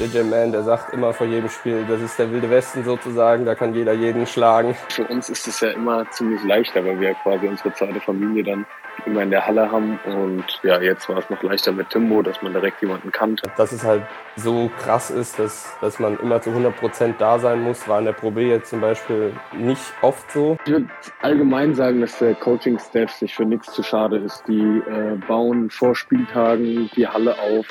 [0.00, 3.44] Der Jam Man, der sagt immer vor jedem Spiel, das ist der wilde Westen sozusagen,
[3.44, 4.74] da kann jeder jeden schlagen.
[4.88, 8.42] Für uns ist es ja immer ziemlich leichter, weil wir ja quasi unsere zweite Familie
[8.42, 8.66] dann
[9.06, 10.00] immer in der Halle haben.
[10.04, 13.48] Und ja, jetzt war es noch leichter mit Timbo, dass man direkt jemanden kannte.
[13.56, 14.02] Dass es halt
[14.34, 18.06] so krass ist, dass, dass man immer zu 100 Prozent da sein muss, war in
[18.06, 20.56] der Pro B jetzt zum Beispiel nicht oft so.
[20.64, 20.88] Ich würde
[21.22, 24.42] allgemein sagen, dass der Coaching-Staff sich für nichts zu schade ist.
[24.48, 27.66] Die äh, bauen vor Spieltagen die Halle auf.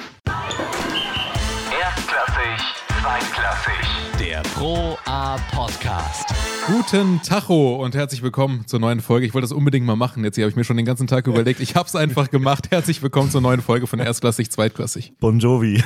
[4.20, 6.34] Der Pro A Podcast.
[6.68, 9.26] Guten Tacho und herzlich willkommen zur neuen Folge.
[9.26, 10.24] Ich wollte das unbedingt mal machen.
[10.24, 11.60] Jetzt habe ich mir schon den ganzen Tag überlegt.
[11.60, 12.72] Ich habe es einfach gemacht.
[12.72, 15.14] Herzlich willkommen zur neuen Folge von Erstklassig, Zweitklassig.
[15.20, 15.84] Bon Jovi.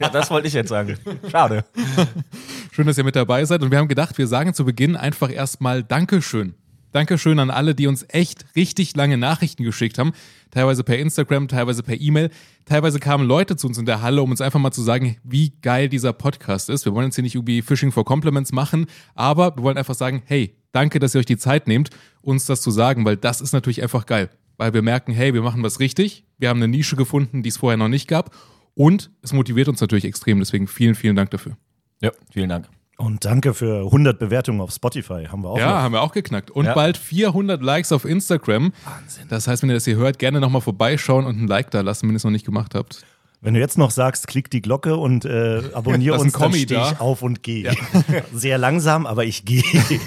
[0.00, 0.98] Ja, das wollte ich jetzt sagen.
[1.30, 1.64] Schade.
[2.72, 3.62] Schön, dass ihr mit dabei seid.
[3.62, 6.54] Und wir haben gedacht, wir sagen zu Beginn einfach erstmal Dankeschön.
[6.92, 10.12] Dankeschön an alle, die uns echt richtig lange Nachrichten geschickt haben.
[10.50, 12.30] Teilweise per Instagram, teilweise per E-Mail.
[12.64, 15.52] Teilweise kamen Leute zu uns in der Halle, um uns einfach mal zu sagen, wie
[15.62, 16.84] geil dieser Podcast ist.
[16.84, 20.22] Wir wollen jetzt hier nicht irgendwie Fishing for Compliments machen, aber wir wollen einfach sagen,
[20.26, 21.90] hey, danke, dass ihr euch die Zeit nehmt,
[22.22, 24.30] uns das zu sagen, weil das ist natürlich einfach geil.
[24.56, 26.24] Weil wir merken, hey, wir machen was richtig.
[26.38, 28.34] Wir haben eine Nische gefunden, die es vorher noch nicht gab.
[28.74, 30.38] Und es motiviert uns natürlich extrem.
[30.38, 31.56] Deswegen vielen, vielen Dank dafür.
[32.02, 32.79] Ja, vielen Dank.
[33.00, 35.26] Und danke für 100 Bewertungen auf Spotify.
[35.30, 35.74] Haben wir auch Ja, noch.
[35.76, 36.50] haben wir auch geknackt.
[36.50, 36.74] Und Ja.
[36.74, 38.72] bald 400 Likes auf Instagram.
[38.84, 39.24] Wahnsinn.
[39.28, 42.06] Das heißt, wenn ihr das hier hört, gerne nochmal vorbeischauen und ein Like da lassen,
[42.08, 43.02] wenn ihr es noch nicht gemacht habt.
[43.40, 46.92] Wenn du jetzt noch sagst, klick die Glocke und äh, abonniere uns, dann stehe da.
[46.92, 47.72] ich auf und gehe.
[48.34, 49.62] Sehr langsam, aber ich gehe.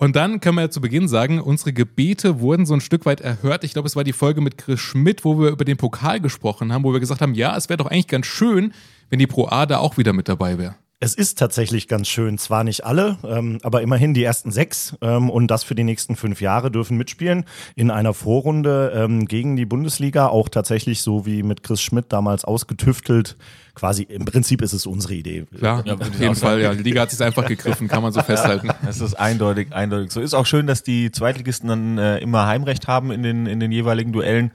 [0.00, 3.20] Und dann können wir ja zu Beginn sagen, unsere Gebete wurden so ein Stück weit
[3.20, 3.64] erhört.
[3.64, 6.72] Ich glaube, es war die Folge mit Chris Schmidt, wo wir über den Pokal gesprochen
[6.72, 8.72] haben, wo wir gesagt haben, ja, es wäre doch eigentlich ganz schön,
[9.10, 10.76] wenn die Pro A da auch wieder mit dabei wäre.
[11.00, 15.30] Es ist tatsächlich ganz schön, zwar nicht alle, ähm, aber immerhin die ersten sechs ähm,
[15.30, 17.44] und das für die nächsten fünf Jahre dürfen mitspielen
[17.76, 22.44] in einer Vorrunde ähm, gegen die Bundesliga, auch tatsächlich so wie mit Chris Schmidt damals
[22.44, 23.36] ausgetüftelt.
[23.76, 25.46] Quasi im Prinzip ist es unsere Idee.
[25.56, 26.34] Klar, Ja, auf jeden.
[26.34, 26.74] Fall, ja.
[26.74, 28.68] Die Liga hat sich einfach gegriffen, kann man so festhalten.
[28.88, 30.20] Es ist eindeutig, eindeutig so.
[30.20, 33.70] Ist auch schön, dass die Zweitligisten dann äh, immer Heimrecht haben in den, in den
[33.70, 34.50] jeweiligen Duellen.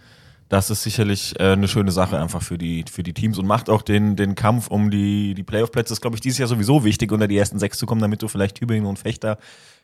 [0.49, 3.69] Das ist sicherlich äh, eine schöne Sache einfach für die, für die Teams und macht
[3.69, 7.11] auch den, den Kampf um die, die Playoff-Plätze, ist, glaube ich, dieses Jahr sowieso wichtig,
[7.11, 9.37] unter die ersten sechs zu kommen, damit du vielleicht Tübingen und Fechter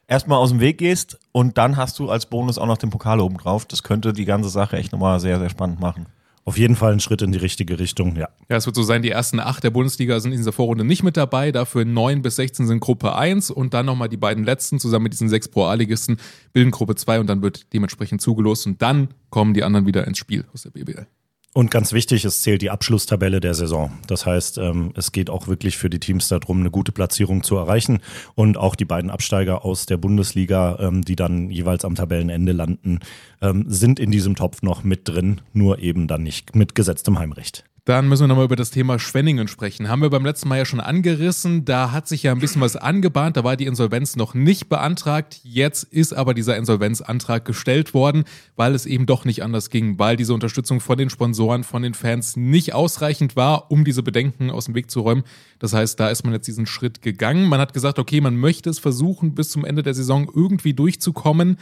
[0.08, 3.19] erstmal aus dem Weg gehst und dann hast du als Bonus auch noch den Pokal
[3.19, 3.66] oben drauf.
[3.66, 6.08] Das könnte die ganze Sache echt nochmal sehr, sehr spannend machen.
[6.50, 8.28] Auf jeden Fall ein Schritt in die richtige Richtung, ja.
[8.50, 11.04] Ja, es wird so sein, die ersten acht der Bundesliga sind in dieser Vorrunde nicht
[11.04, 14.80] mit dabei, dafür neun bis 16 sind Gruppe 1 und dann nochmal die beiden letzten
[14.80, 16.18] zusammen mit diesen sechs Pro A-Ligisten
[16.52, 20.18] bilden Gruppe 2 und dann wird dementsprechend zugelost und dann kommen die anderen wieder ins
[20.18, 21.06] Spiel aus der BBL.
[21.52, 23.92] Und ganz wichtig, es zählt die Abschlusstabelle der Saison.
[24.06, 27.56] Das heißt, ähm, es geht auch wirklich für die Teams darum, eine gute Platzierung zu
[27.56, 28.02] erreichen.
[28.36, 33.00] Und auch die beiden Absteiger aus der Bundesliga, ähm, die dann jeweils am Tabellenende landen,
[33.42, 37.69] ähm, sind in diesem Topf noch mit drin, nur eben dann nicht mit gesetztem Heimrecht.
[37.86, 39.90] Dann müssen wir nochmal über das Thema Schwenningen sprechen.
[39.90, 41.66] Haben wir beim letzten Mal ja schon angerissen.
[41.66, 43.38] Da hat sich ja ein bisschen was angebahnt.
[43.38, 45.40] Da war die Insolvenz noch nicht beantragt.
[45.44, 48.26] Jetzt ist aber dieser Insolvenzantrag gestellt worden,
[48.56, 51.94] weil es eben doch nicht anders ging, weil diese Unterstützung von den Sponsoren, von den
[51.94, 55.24] Fans nicht ausreichend war, um diese Bedenken aus dem Weg zu räumen.
[55.60, 57.48] Das heißt, da ist man jetzt diesen Schritt gegangen.
[57.48, 61.58] Man hat gesagt, okay, man möchte es versuchen, bis zum Ende der Saison irgendwie durchzukommen.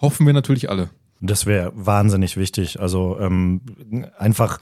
[0.00, 0.90] Hoffen wir natürlich alle.
[1.20, 2.80] Das wäre wahnsinnig wichtig.
[2.80, 3.60] Also ähm,
[4.18, 4.58] einfach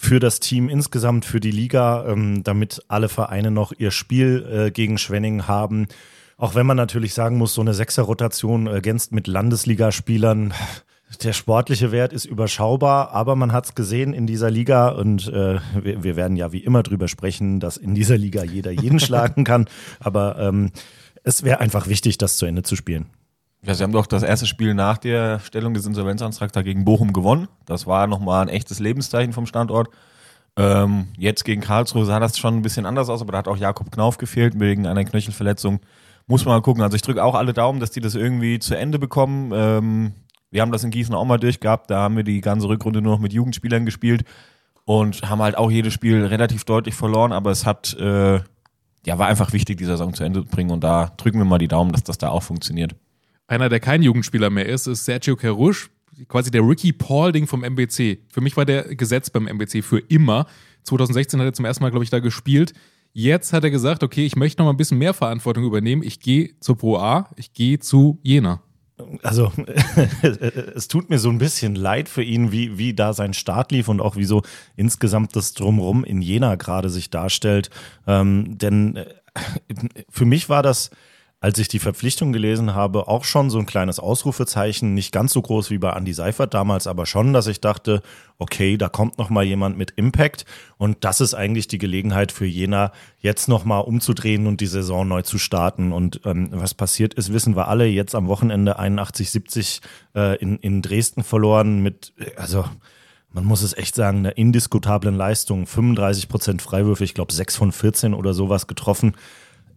[0.00, 4.70] für das Team insgesamt, für die Liga, ähm, damit alle Vereine noch ihr Spiel äh,
[4.70, 5.88] gegen Schwenning haben.
[6.38, 10.54] Auch wenn man natürlich sagen muss, so eine Sechser-Rotation ergänzt mit Landesligaspielern.
[11.22, 15.58] Der sportliche Wert ist überschaubar, aber man hat es gesehen in dieser Liga und äh,
[15.78, 19.44] wir, wir werden ja wie immer drüber sprechen, dass in dieser Liga jeder jeden schlagen
[19.44, 19.68] kann.
[19.98, 20.70] Aber ähm,
[21.24, 23.04] es wäre einfach wichtig, das zu Ende zu spielen.
[23.62, 27.12] Ja, sie haben doch das erste Spiel nach der Stellung des Insolvenzantrags da gegen Bochum
[27.12, 27.48] gewonnen.
[27.66, 29.90] Das war nochmal ein echtes Lebenszeichen vom Standort.
[30.56, 33.56] Ähm, jetzt gegen Karlsruhe sah das schon ein bisschen anders aus, aber da hat auch
[33.56, 35.80] Jakob Knauf gefehlt wegen einer Knöchelverletzung.
[36.26, 36.82] Muss man mal gucken.
[36.82, 39.52] Also ich drücke auch alle Daumen, dass die das irgendwie zu Ende bekommen.
[39.54, 40.12] Ähm,
[40.50, 41.90] wir haben das in Gießen auch mal durchgehabt.
[41.90, 44.24] Da haben wir die ganze Rückrunde nur noch mit Jugendspielern gespielt
[44.84, 48.40] und haben halt auch jedes Spiel relativ deutlich verloren, aber es hat, äh,
[49.06, 51.58] ja, war einfach wichtig, die Saison zu Ende zu bringen und da drücken wir mal
[51.58, 52.94] die Daumen, dass das da auch funktioniert.
[53.50, 55.90] Einer, der kein Jugendspieler mehr ist, ist Sergio Carusch,
[56.28, 58.18] quasi der Ricky Paulding vom MBC.
[58.32, 60.46] Für mich war der Gesetz beim MBC für immer.
[60.84, 62.74] 2016 hat er zum ersten Mal, glaube ich, da gespielt.
[63.12, 66.04] Jetzt hat er gesagt, okay, ich möchte noch mal ein bisschen mehr Verantwortung übernehmen.
[66.04, 68.62] Ich gehe zur Pro A, ich gehe zu Jena.
[69.24, 69.50] Also
[70.22, 73.88] es tut mir so ein bisschen leid für ihn, wie, wie da sein Start lief
[73.88, 74.42] und auch wie so
[74.76, 77.70] insgesamt das Drumrum in Jena gerade sich darstellt.
[78.06, 79.06] Ähm, denn äh,
[80.08, 80.90] für mich war das
[81.42, 85.40] als ich die Verpflichtung gelesen habe, auch schon so ein kleines Ausrufezeichen, nicht ganz so
[85.40, 88.02] groß wie bei Andy Seifert damals, aber schon, dass ich dachte,
[88.36, 90.44] okay, da kommt noch mal jemand mit Impact
[90.76, 95.08] und das ist eigentlich die Gelegenheit für Jena, jetzt noch mal umzudrehen und die Saison
[95.08, 95.92] neu zu starten.
[95.92, 97.86] Und ähm, was passiert ist, wissen wir alle.
[97.86, 99.80] Jetzt am Wochenende 81-70
[100.14, 102.66] äh, in, in Dresden verloren mit, also
[103.32, 105.66] man muss es echt sagen, einer indiskutablen Leistung.
[105.66, 109.14] 35 Prozent Freiwürfe, ich glaube 6 von 14 oder sowas getroffen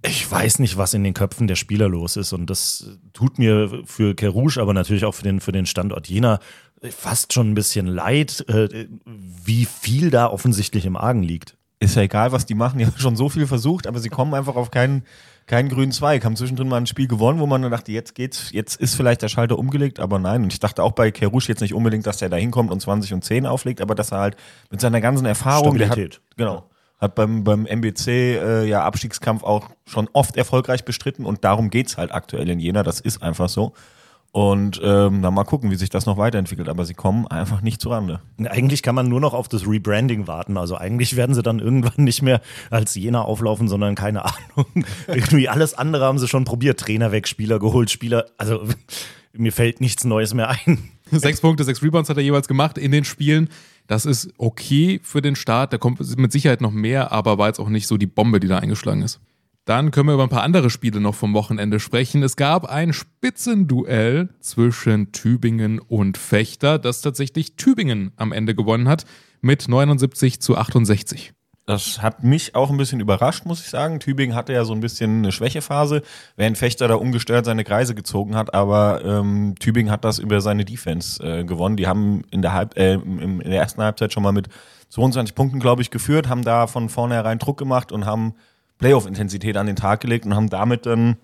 [0.05, 2.33] ich weiß nicht, was in den Köpfen der Spieler los ist.
[2.33, 6.39] Und das tut mir für Kerouche, aber natürlich auch für den, für den Standort Jena
[6.91, 11.55] fast schon ein bisschen leid, äh, wie viel da offensichtlich im Argen liegt.
[11.79, 12.79] Ist ja egal, was die machen.
[12.79, 15.03] Die haben schon so viel versucht, aber sie kommen einfach auf keinen,
[15.45, 16.25] keinen grünen Zweig.
[16.25, 19.21] Haben zwischendrin mal ein Spiel gewonnen, wo man dann dachte, jetzt geht's, jetzt ist vielleicht
[19.21, 20.43] der Schalter umgelegt, aber nein.
[20.43, 23.13] Und ich dachte auch bei Kerouche jetzt nicht unbedingt, dass der da hinkommt und 20
[23.13, 24.37] und 10 auflegt, aber dass er halt
[24.69, 26.69] mit seiner ganzen Erfahrung, der hat, genau,
[27.03, 31.97] hat beim, beim MBC äh, ja Abstiegskampf auch schon oft erfolgreich bestritten und darum geht's
[31.97, 32.81] halt aktuell in Jena.
[32.81, 33.73] Das ist einfach so.
[34.31, 36.67] Und ähm, dann mal gucken, wie sich das noch weiterentwickelt.
[36.67, 38.19] Aber sie kommen einfach nicht zurande.
[38.43, 40.57] Eigentlich kann man nur noch auf das Rebranding warten.
[40.57, 42.41] Also eigentlich werden sie dann irgendwann nicht mehr
[42.71, 44.65] als Jena auflaufen, sondern keine Ahnung.
[45.07, 46.79] Irgendwie alles andere haben sie schon probiert.
[46.79, 48.25] Trainer weg, Spieler geholt, Spieler.
[48.39, 48.63] Also
[49.33, 50.89] mir fällt nichts Neues mehr ein.
[51.11, 53.49] Sechs Punkte, sechs Rebounds hat er jeweils gemacht in den Spielen.
[53.87, 55.73] Das ist okay für den Start.
[55.73, 58.47] Da kommt mit Sicherheit noch mehr, aber war jetzt auch nicht so die Bombe, die
[58.47, 59.19] da eingeschlagen ist.
[59.65, 62.21] Dann können wir über ein paar andere Spiele noch vom Wochenende sprechen.
[62.21, 69.05] Es gab ein Spitzenduell zwischen Tübingen und Fechter, das tatsächlich Tübingen am Ende gewonnen hat
[69.39, 71.33] mit 79 zu 68.
[71.65, 74.01] Das hat mich auch ein bisschen überrascht, muss ich sagen.
[74.01, 76.01] Tübingen hatte ja so ein bisschen eine Schwächephase,
[76.35, 80.65] während Fechter da ungestört seine Kreise gezogen hat, aber ähm, Tübingen hat das über seine
[80.65, 81.77] Defense äh, gewonnen.
[81.77, 84.49] Die haben in der, Halb äh, in der ersten Halbzeit schon mal mit
[84.89, 88.33] 22 Punkten, glaube ich, geführt, haben da von vornherein Druck gemacht und haben
[88.79, 91.15] Playoff-Intensität an den Tag gelegt und haben damit dann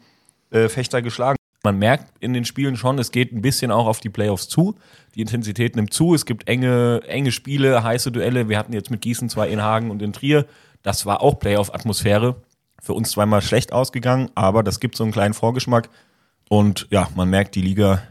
[0.51, 1.38] äh, Fechter geschlagen.
[1.63, 4.75] Man merkt in den Spielen schon, es geht ein bisschen auch auf die Playoffs zu.
[5.15, 6.13] Die Intensität nimmt zu.
[6.13, 8.47] Es gibt enge, enge Spiele, heiße Duelle.
[8.47, 10.45] Wir hatten jetzt mit Gießen zwei in Hagen und in Trier.
[10.83, 12.35] Das war auch Playoff-Atmosphäre.
[12.81, 15.89] Für uns zweimal schlecht ausgegangen, aber das gibt so einen kleinen Vorgeschmack.
[16.47, 18.01] Und ja, man merkt, die Liga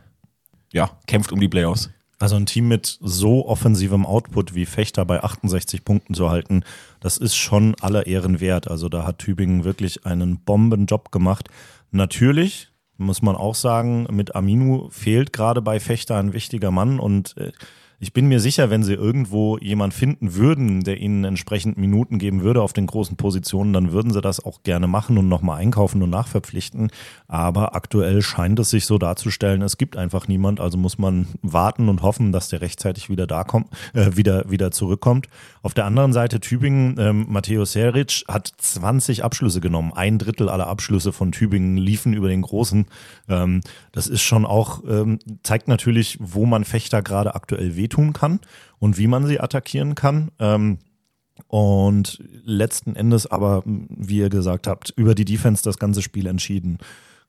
[0.73, 1.91] ja, kämpft um die Playoffs.
[2.19, 6.65] Also ein Team mit so offensivem Output wie Fechter bei 68 Punkten zu halten,
[7.01, 8.69] das ist schon aller Ehren wert.
[8.69, 11.49] Also da hat Tübingen wirklich einen Bombenjob gemacht.
[11.93, 17.37] Natürlich muss man auch sagen, mit Aminu fehlt gerade bei Fechter ein wichtiger Mann und
[17.39, 17.53] äh,
[18.01, 22.43] ich bin mir sicher, wenn sie irgendwo jemand finden würden, der ihnen entsprechend Minuten geben
[22.43, 26.01] würde auf den großen Positionen, dann würden sie das auch gerne machen und nochmal einkaufen
[26.03, 26.93] und nachverpflichten.
[27.27, 31.89] Aber aktuell scheint es sich so darzustellen, es gibt einfach niemand, also muss man warten
[31.89, 35.27] und hoffen, dass der rechtzeitig wieder da kommt, äh, wieder, wieder zurückkommt.
[35.63, 39.93] Auf der anderen Seite Tübingen, ähm, Matteo Seric hat 20 Abschlüsse genommen.
[39.93, 42.87] Ein Drittel aller Abschlüsse von Tübingen liefen über den Großen.
[43.29, 43.61] Ähm,
[43.91, 48.41] das ist schon auch, ähm, zeigt natürlich, wo man Fechter gerade aktuell weht wehtun kann
[48.79, 50.31] und wie man sie attackieren kann.
[50.39, 50.79] Ähm,
[51.47, 56.79] und letzten Endes aber, wie ihr gesagt habt, über die Defense das ganze Spiel entschieden.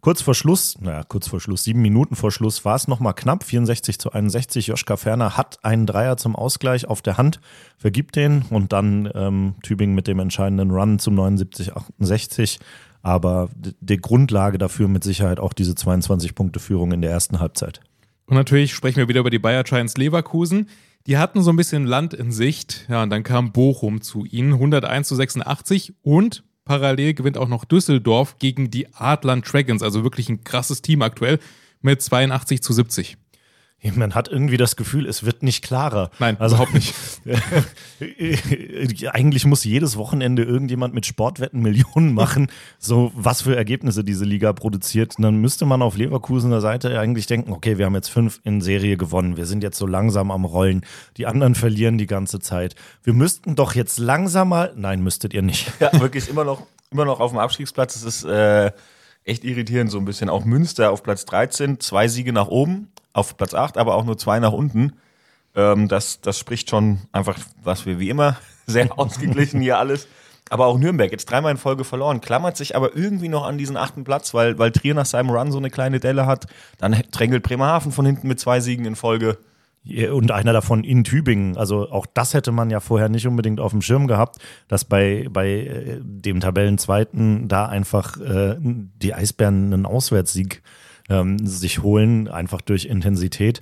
[0.01, 3.43] Kurz vor Schluss, naja, kurz vor Schluss, sieben Minuten vor Schluss war es nochmal knapp,
[3.43, 4.67] 64 zu 61.
[4.67, 7.41] Joschka Ferner hat einen Dreier zum Ausgleich auf der Hand,
[7.77, 12.59] vergibt den und dann ähm, Tübingen mit dem entscheidenden Run zum 79, 68.
[13.01, 17.81] Aber die Grundlage dafür mit Sicherheit auch diese 22 Punkte Führung in der ersten Halbzeit.
[18.29, 20.69] Und natürlich sprechen wir wieder über die Bayer Giants Leverkusen.
[21.07, 22.85] Die hatten so ein bisschen Land in Sicht.
[22.87, 27.65] Ja, und dann kam Bochum zu ihnen, 101 zu 86 und parallel gewinnt auch noch
[27.65, 31.39] Düsseldorf gegen die Adland Dragons, also wirklich ein krasses Team aktuell
[31.81, 33.17] mit 82 zu 70.
[33.95, 36.11] Man hat irgendwie das Gefühl, es wird nicht klarer.
[36.19, 36.93] Nein, also überhaupt nicht.
[39.13, 44.51] Eigentlich muss jedes Wochenende irgendjemand mit Sportwetten Millionen machen, so was für Ergebnisse diese Liga
[44.51, 45.17] produziert.
[45.17, 48.59] Und dann müsste man auf Leverkusener Seite eigentlich denken, okay, wir haben jetzt fünf in
[48.59, 49.37] Serie gewonnen.
[49.37, 50.85] Wir sind jetzt so langsam am Rollen.
[51.15, 52.75] Die anderen verlieren die ganze Zeit.
[53.03, 55.71] Wir müssten doch jetzt langsam mal, nein, müsstet ihr nicht.
[55.79, 57.95] Ja, wirklich immer noch, immer noch auf dem Abstiegsplatz.
[57.95, 58.71] Es ist, äh
[59.29, 60.29] echt irritierend so ein bisschen.
[60.29, 64.17] Auch Münster auf Platz 13, zwei Siege nach oben, auf Platz 8, aber auch nur
[64.17, 64.93] zwei nach unten.
[65.55, 70.07] Ähm, das, das spricht schon einfach, was wir wie immer, sehr ausgeglichen hier alles.
[70.49, 73.77] Aber auch Nürnberg, jetzt dreimal in Folge verloren, klammert sich aber irgendwie noch an diesen
[73.77, 76.47] achten Platz, weil, weil Trier nach seinem Run so eine kleine Delle hat.
[76.79, 79.37] Dann drängelt Bremerhaven von hinten mit zwei Siegen in Folge.
[80.11, 81.57] Und einer davon in Tübingen.
[81.57, 85.27] Also auch das hätte man ja vorher nicht unbedingt auf dem Schirm gehabt, dass bei,
[85.31, 90.61] bei äh, dem Tabellenzweiten da einfach äh, die Eisbären einen Auswärtssieg
[91.09, 93.61] ähm, sich holen, einfach durch Intensität.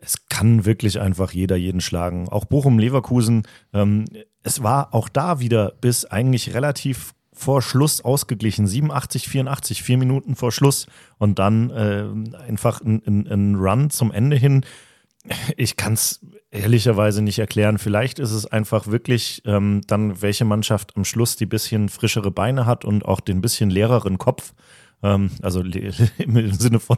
[0.00, 2.28] Es kann wirklich einfach jeder jeden schlagen.
[2.28, 4.06] Auch Bochum-Leverkusen, ähm,
[4.42, 8.66] es war auch da wieder bis eigentlich relativ vor Schluss ausgeglichen.
[8.66, 10.86] 87, 84, vier Minuten vor Schluss.
[11.18, 12.04] Und dann äh,
[12.48, 14.64] einfach ein, ein, ein Run zum Ende hin.
[15.56, 17.78] Ich kann es ehrlicherweise nicht erklären.
[17.78, 22.66] Vielleicht ist es einfach wirklich ähm, dann, welche Mannschaft am Schluss die bisschen frischere Beine
[22.66, 24.54] hat und auch den bisschen leereren Kopf.
[25.02, 25.60] Ähm, also
[26.18, 26.96] im Sinne von,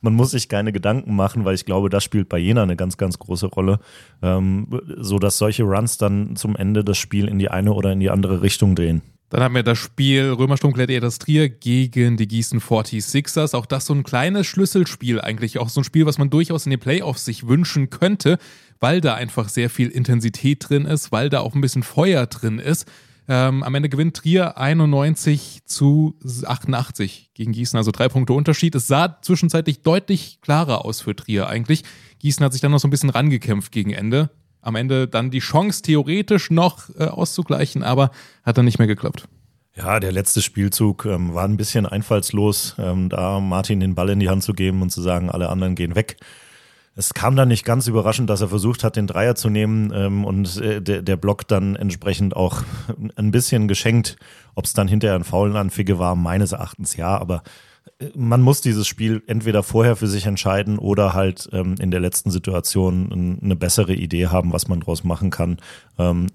[0.00, 2.96] man muss sich keine Gedanken machen, weil ich glaube, das spielt bei Jena eine ganz,
[2.96, 3.80] ganz große Rolle,
[4.22, 8.00] ähm, so dass solche Runs dann zum Ende das Spiel in die eine oder in
[8.00, 9.02] die andere Richtung drehen.
[9.32, 13.56] Dann haben wir das Spiel Römersturm Gladiators Trier gegen die Gießen 46ers.
[13.56, 15.58] Auch das so ein kleines Schlüsselspiel eigentlich.
[15.58, 18.36] Auch so ein Spiel, was man durchaus in den Playoffs sich wünschen könnte,
[18.78, 22.58] weil da einfach sehr viel Intensität drin ist, weil da auch ein bisschen Feuer drin
[22.58, 22.86] ist.
[23.26, 26.14] Ähm, am Ende gewinnt Trier 91 zu
[26.46, 28.74] 88 gegen Gießen, also drei Punkte Unterschied.
[28.74, 31.84] Es sah zwischenzeitlich deutlich klarer aus für Trier eigentlich.
[32.18, 34.28] Gießen hat sich dann noch so ein bisschen rangekämpft gegen Ende
[34.62, 38.10] am Ende dann die Chance theoretisch noch äh, auszugleichen, aber
[38.44, 39.28] hat dann nicht mehr geklappt.
[39.74, 44.20] Ja, der letzte Spielzug ähm, war ein bisschen einfallslos, ähm, da Martin den Ball in
[44.20, 46.16] die Hand zu geben und zu sagen, alle anderen gehen weg.
[46.94, 50.26] Es kam dann nicht ganz überraschend, dass er versucht hat, den Dreier zu nehmen ähm,
[50.26, 52.62] und äh, der, der Block dann entsprechend auch
[53.16, 54.16] ein bisschen geschenkt.
[54.54, 57.42] Ob es dann hinterher ein faulen Anfige war, meines Erachtens ja, aber
[58.14, 62.30] man muss dieses Spiel entweder vorher für sich entscheiden oder halt ähm, in der letzten
[62.30, 65.58] Situation eine bessere Idee haben, was man draus machen kann.
[65.98, 66.26] Ähm,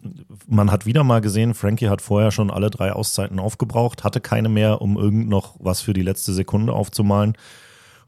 [0.47, 4.49] man hat wieder mal gesehen, Frankie hat vorher schon alle drei Auszeiten aufgebraucht, hatte keine
[4.49, 7.33] mehr, um irgend noch was für die letzte Sekunde aufzumalen.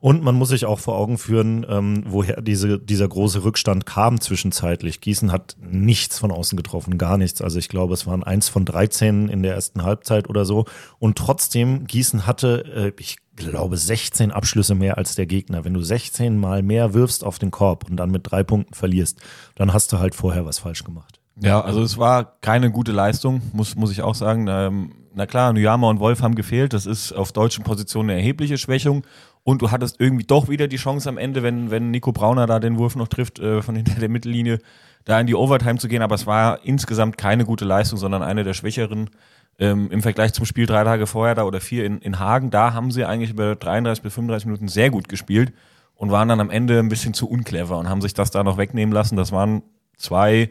[0.01, 4.21] Und man muss sich auch vor Augen führen, ähm, woher diese, dieser große Rückstand kam
[4.21, 5.01] zwischenzeitlich.
[5.01, 7.41] Gießen hat nichts von außen getroffen, gar nichts.
[7.41, 10.63] Also ich glaube, es waren eins von 13 in der ersten Halbzeit oder so.
[10.99, 15.65] Und trotzdem, Gießen hatte, äh, ich glaube, 16 Abschlüsse mehr als der Gegner.
[15.65, 19.19] Wenn du 16 mal mehr wirfst auf den Korb und dann mit drei Punkten verlierst,
[19.55, 21.19] dann hast du halt vorher was falsch gemacht.
[21.41, 24.47] Ja, also es war keine gute Leistung, muss, muss ich auch sagen.
[24.49, 26.73] Ähm, na klar, Nuyama und Wolf haben gefehlt.
[26.73, 29.03] Das ist auf deutschen Positionen eine erhebliche Schwächung.
[29.43, 32.59] Und du hattest irgendwie doch wieder die Chance am Ende, wenn, wenn Nico Brauner da
[32.59, 34.59] den Wurf noch trifft, äh, von hinter der Mittellinie,
[35.05, 36.01] da in die Overtime zu gehen.
[36.01, 39.09] Aber es war insgesamt keine gute Leistung, sondern eine der schwächeren
[39.59, 42.49] ähm, im Vergleich zum Spiel drei Tage vorher da oder vier in, in Hagen.
[42.49, 45.53] Da haben sie eigentlich über 33 bis 35 Minuten sehr gut gespielt
[45.95, 48.57] und waren dann am Ende ein bisschen zu unclever und haben sich das da noch
[48.57, 49.17] wegnehmen lassen.
[49.17, 49.61] Das waren
[49.97, 50.49] zwei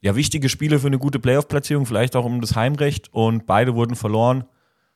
[0.00, 3.96] ja, wichtige Spiele für eine gute Playoff-Platzierung, vielleicht auch um das Heimrecht und beide wurden
[3.96, 4.44] verloren.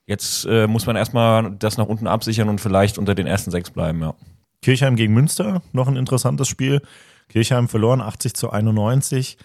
[0.07, 3.71] Jetzt äh, muss man erstmal das nach unten absichern und vielleicht unter den ersten sechs
[3.71, 4.15] bleiben, ja.
[4.63, 6.83] Kirchheim gegen Münster, noch ein interessantes Spiel.
[7.29, 9.39] Kirchheim verloren 80 zu 91.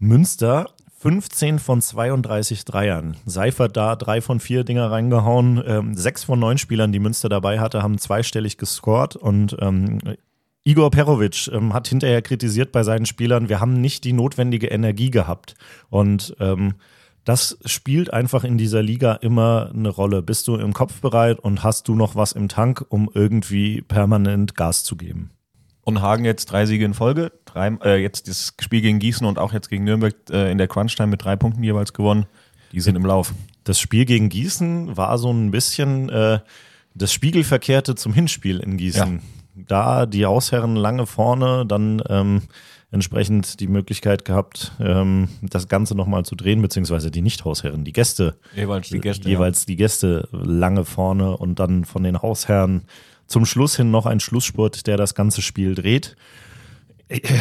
[0.00, 0.66] Münster
[1.00, 3.16] 15 von 32 Dreiern.
[3.24, 5.62] Seifert da drei von vier Dinger reingehauen.
[5.66, 9.98] Ähm, sechs von neun Spielern, die Münster dabei hatte, haben zweistellig gescored und ähm,
[10.62, 15.10] Igor Perovic ähm, hat hinterher kritisiert bei seinen Spielern, wir haben nicht die notwendige Energie
[15.10, 15.54] gehabt.
[15.88, 16.74] Und ähm,
[17.24, 20.20] das spielt einfach in dieser Liga immer eine Rolle.
[20.20, 24.54] Bist du im Kopf bereit und hast du noch was im Tank, um irgendwie permanent
[24.54, 25.30] Gas zu geben?
[25.90, 29.38] Und Hagen jetzt drei Siege in Folge, drei, äh, jetzt das Spiel gegen Gießen und
[29.38, 32.26] auch jetzt gegen Nürnberg äh, in der Crunch-Time mit drei Punkten jeweils gewonnen.
[32.72, 33.34] Die sind im Lauf.
[33.64, 36.38] Das Spiel gegen Gießen war so ein bisschen äh,
[36.94, 39.14] das Spiegelverkehrte zum Hinspiel in Gießen.
[39.16, 39.20] Ja.
[39.66, 42.42] Da die Hausherren lange vorne, dann ähm,
[42.92, 48.36] entsprechend die Möglichkeit gehabt, ähm, das Ganze nochmal zu drehen, beziehungsweise die Nicht-Hausherren, die Gäste.
[48.54, 49.28] Jeweils die Gäste.
[49.28, 49.66] Jeweils ja.
[49.66, 52.82] die Gäste lange vorne und dann von den Hausherren
[53.30, 56.16] zum Schluss hin noch ein Schlussspurt, der das ganze Spiel dreht.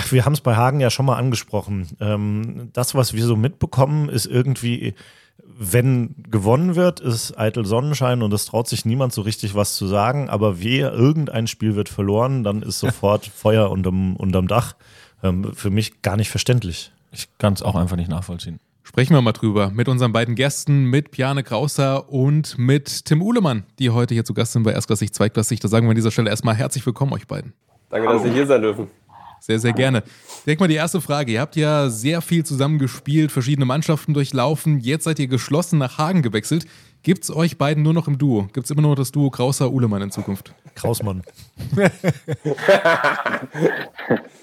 [0.10, 1.88] Wir haben es bei Hagen ja schon mal angesprochen.
[2.00, 4.94] Ähm, das, was wir so mitbekommen, ist irgendwie,
[5.58, 9.88] wenn gewonnen wird, ist eitel Sonnenschein und es traut sich niemand so richtig was zu
[9.88, 10.30] sagen.
[10.30, 14.76] Aber wer irgendein Spiel wird verloren, dann ist sofort Feuer unterm, unterm Dach
[15.24, 16.92] ähm, für mich gar nicht verständlich.
[17.12, 18.60] Ich kann es auch einfach nicht nachvollziehen.
[18.90, 23.64] Sprechen wir mal drüber mit unseren beiden Gästen, mit Piane Krauser und mit Tim Uhlemann,
[23.78, 25.60] die heute hier zu Gast sind bei Erstklassig, Zweitklassig.
[25.60, 27.54] Da sagen wir an dieser Stelle erstmal herzlich willkommen euch beiden.
[27.92, 28.88] Danke, dass Sie hier sein dürfen.
[29.42, 30.02] Sehr, sehr gerne.
[30.44, 31.34] Direkt mal die erste Frage.
[31.34, 34.80] Ihr habt ja sehr viel zusammen gespielt, verschiedene Mannschaften durchlaufen.
[34.80, 36.66] Jetzt seid ihr geschlossen nach Hagen gewechselt.
[37.04, 38.48] Gibt es euch beiden nur noch im Duo?
[38.54, 40.56] Gibt es immer nur das Duo Krauser-Uhlemann in Zukunft?
[40.74, 41.22] Krausmann.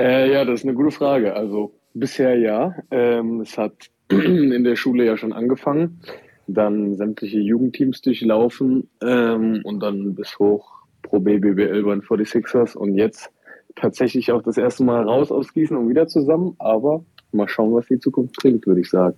[0.00, 1.34] Äh, ja, das ist eine gute Frage.
[1.34, 2.74] Also bisher ja.
[2.90, 3.72] Ähm, es hat
[4.08, 6.00] in der Schule ja schon angefangen,
[6.46, 12.94] dann sämtliche Jugendteams durchlaufen ähm, und dann bis hoch Pro BBL bei den 46ers und
[12.94, 13.30] jetzt
[13.76, 16.54] tatsächlich auch das erste Mal raus aus Gießen und wieder zusammen.
[16.58, 19.16] Aber mal schauen, was die Zukunft bringt, würde ich sagen.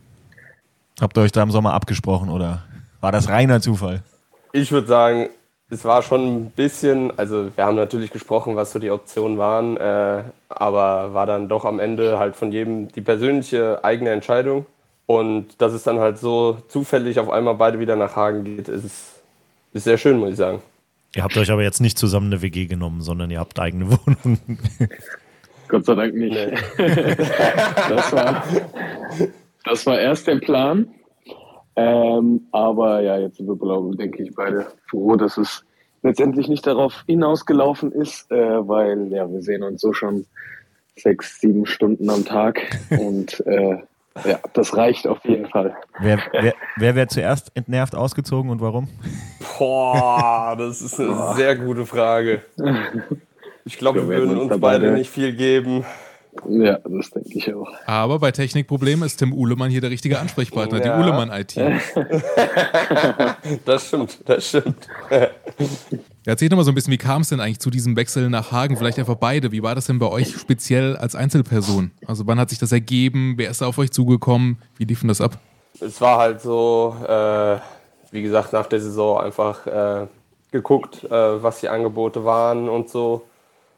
[1.01, 2.65] Habt ihr euch da im Sommer abgesprochen oder
[3.01, 4.03] war das reiner Zufall?
[4.53, 5.29] Ich würde sagen,
[5.71, 9.77] es war schon ein bisschen, also wir haben natürlich gesprochen, was so die Optionen waren,
[9.77, 14.67] äh, aber war dann doch am Ende halt von jedem die persönliche eigene Entscheidung.
[15.07, 18.85] Und dass es dann halt so zufällig auf einmal beide wieder nach Hagen geht, ist,
[19.73, 20.63] ist sehr schön, muss ich sagen.
[21.17, 24.59] Ihr habt euch aber jetzt nicht zusammen eine WG genommen, sondern ihr habt eigene Wohnungen.
[25.69, 26.35] Gott sei Dank nicht.
[26.35, 26.55] Nee.
[27.89, 28.45] Das war,
[29.65, 30.89] das war erst der Plan.
[31.81, 35.65] Ähm, aber ja, jetzt sind wir, glaube denke ich, beide froh, dass es
[36.03, 40.27] letztendlich nicht darauf hinausgelaufen ist, äh, weil ja, wir sehen uns so schon
[40.97, 42.61] sechs, sieben Stunden am Tag
[42.91, 43.79] und äh,
[44.25, 45.75] ja, das reicht auf jeden Fall.
[46.01, 48.89] Wer, wer, wer wäre zuerst entnervt ausgezogen und warum?
[49.59, 52.43] Boah, das ist eine sehr gute Frage.
[53.67, 55.85] Ich glaube, Wir würden uns beide- nicht viel geben.
[56.49, 57.69] Ja, das denke ich auch.
[57.87, 60.97] Aber bei Technikproblemen ist Tim Uhlemann hier der richtige Ansprechpartner, Ja.
[60.97, 61.57] die Uhlemann-IT.
[63.65, 64.89] Das stimmt, das stimmt.
[66.25, 68.53] Erzählt doch mal so ein bisschen, wie kam es denn eigentlich zu diesem Wechsel nach
[68.53, 68.77] Hagen?
[68.77, 69.53] Vielleicht einfach beide.
[69.53, 71.91] Wie war das denn bei euch speziell als Einzelperson?
[72.07, 73.35] Also wann hat sich das ergeben?
[73.37, 74.59] Wer ist da auf euch zugekommen?
[74.77, 75.39] Wie lief denn das ab?
[75.81, 77.57] Es war halt so, äh,
[78.13, 80.07] wie gesagt, nach der Saison einfach äh,
[80.53, 83.23] geguckt, äh, was die Angebote waren und so.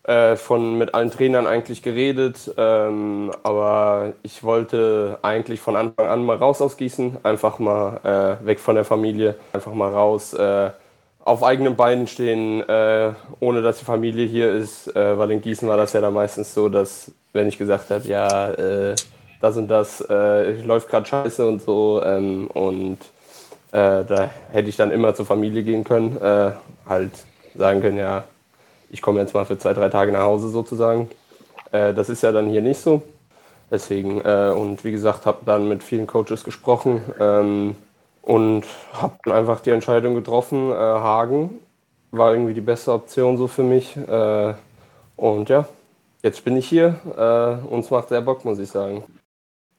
[0.04, 6.24] Äh, von mit allen Trainern eigentlich geredet, ähm, aber ich wollte eigentlich von Anfang an
[6.24, 8.00] mal raus aus Gießen, einfach mal
[8.42, 10.70] äh, weg von der Familie, einfach mal raus, äh,
[11.24, 15.68] auf eigenen Beinen stehen, äh, ohne dass die Familie hier ist, äh, weil in Gießen
[15.68, 18.96] war das ja dann meistens so, dass wenn ich gesagt habe, ja, äh,
[19.40, 22.98] das und das läuft gerade scheiße und so ähm, und
[23.72, 26.16] da hätte ich dann immer zur Familie gehen können,
[26.86, 27.10] halt
[27.56, 28.22] sagen können, ja,
[28.92, 31.10] ich komme jetzt mal für zwei, drei Tage nach Hause sozusagen.
[31.72, 33.02] Äh, das ist ja dann hier nicht so.
[33.70, 37.74] Deswegen, äh, und wie gesagt, habe dann mit vielen Coaches gesprochen ähm,
[38.20, 41.58] und habe einfach die Entscheidung getroffen, äh, Hagen
[42.12, 43.96] war irgendwie die beste Option so für mich.
[43.96, 44.54] Äh,
[45.16, 45.66] und ja,
[46.22, 49.02] jetzt bin ich hier äh, und es macht sehr Bock, muss ich sagen.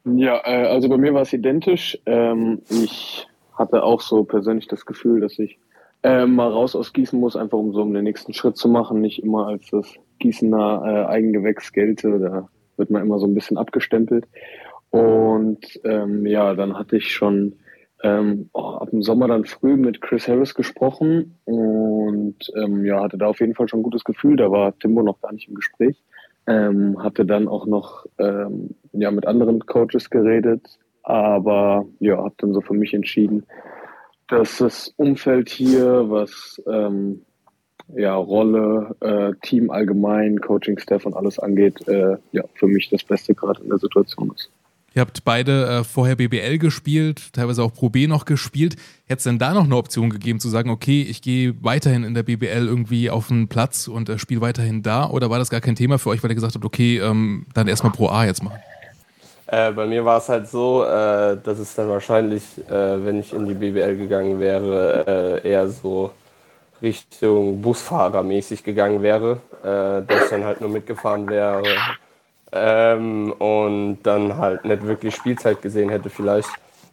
[0.06, 1.98] Ja, äh, also bei mir war es identisch.
[2.06, 5.60] Ähm, ich hatte auch so persönlich das Gefühl, dass ich
[6.04, 9.02] äh, mal raus aus Gießen muss, einfach um so um den nächsten Schritt zu machen,
[9.02, 12.20] nicht immer als das Gießener äh, Eigengewächs gelte.
[12.20, 14.26] Da wird man immer so ein bisschen abgestempelt.
[14.90, 17.56] Und ähm, ja, dann hatte ich schon
[18.04, 23.18] ähm, oh, ab dem Sommer dann früh mit Chris Harris gesprochen und ähm, ja, hatte
[23.18, 24.36] da auf jeden Fall schon ein gutes Gefühl.
[24.36, 26.04] Da war Timbo noch gar nicht im Gespräch.
[26.46, 32.54] Ähm, hatte dann auch noch ähm, ja, mit anderen Coaches geredet, aber ja, habe dann
[32.54, 33.46] so für mich entschieden,
[34.38, 37.22] dass das Umfeld hier, was ähm,
[37.96, 43.36] ja, Rolle, äh, Team allgemein, Coaching-Staff und alles angeht, äh, ja, für mich das Beste
[43.36, 44.50] gerade in der Situation ist.
[44.96, 48.76] Ihr habt beide äh, vorher BBL gespielt, teilweise auch Pro B noch gespielt.
[49.06, 52.14] Hätte es denn da noch eine Option gegeben, zu sagen, okay, ich gehe weiterhin in
[52.14, 55.10] der BBL irgendwie auf den Platz und äh, spiele weiterhin da?
[55.10, 57.68] Oder war das gar kein Thema für euch, weil ihr gesagt habt, okay, ähm, dann
[57.68, 58.60] erstmal Pro A jetzt machen?
[59.48, 63.34] Äh, bei mir war es halt so, äh, dass es dann wahrscheinlich, äh, wenn ich
[63.34, 66.12] in die BBL gegangen wäre, äh, eher so
[66.82, 71.64] Richtung Busfahrermäßig gegangen wäre, äh, dass ich dann halt nur mitgefahren wäre
[72.54, 76.50] ähm, und dann halt nicht wirklich Spielzeit gesehen hätte, vielleicht,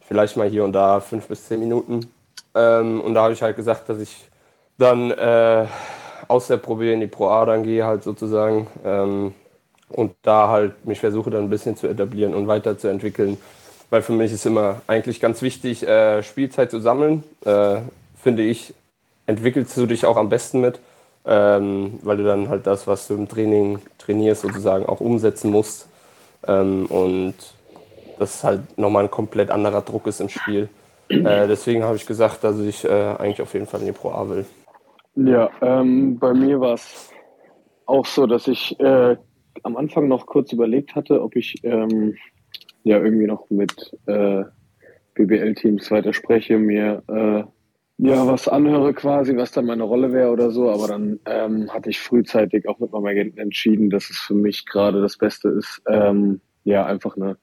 [0.07, 2.09] vielleicht mal hier und da fünf bis zehn Minuten.
[2.55, 4.29] Ähm, und da habe ich halt gesagt, dass ich
[4.77, 5.65] dann äh,
[6.27, 8.67] aus der Pro B in die Pro A dann gehe, halt sozusagen.
[8.83, 9.33] Ähm,
[9.91, 13.37] und da halt mich versuche dann ein bisschen zu etablieren und weiterzuentwickeln.
[13.89, 17.23] Weil für mich ist immer eigentlich ganz wichtig, äh, Spielzeit zu sammeln.
[17.45, 17.77] Äh,
[18.21, 18.73] finde ich,
[19.25, 20.79] entwickelst du dich auch am besten mit,
[21.25, 25.87] ähm, weil du dann halt das, was du im Training trainierst, sozusagen auch umsetzen musst.
[26.47, 27.35] Ähm, und
[28.17, 30.69] das halt nochmal ein komplett anderer Druck ist im Spiel.
[31.09, 34.11] Äh, deswegen habe ich gesagt, dass ich äh, eigentlich auf jeden Fall in die Pro
[34.11, 34.45] A will.
[35.15, 37.09] Ja, ähm, bei mir war es
[37.85, 39.17] auch so, dass ich äh,
[39.63, 42.15] am Anfang noch kurz überlegt hatte, ob ich ähm,
[42.83, 44.43] ja irgendwie noch mit äh,
[45.13, 47.43] BBL-Teams weiter spreche, mir äh,
[47.97, 50.69] ja was anhöre quasi, was dann meine Rolle wäre oder so.
[50.69, 54.65] Aber dann ähm, hatte ich frühzeitig auch mit meinem Agenten entschieden, dass es für mich
[54.65, 57.37] gerade das Beste ist, ähm, ja einfach eine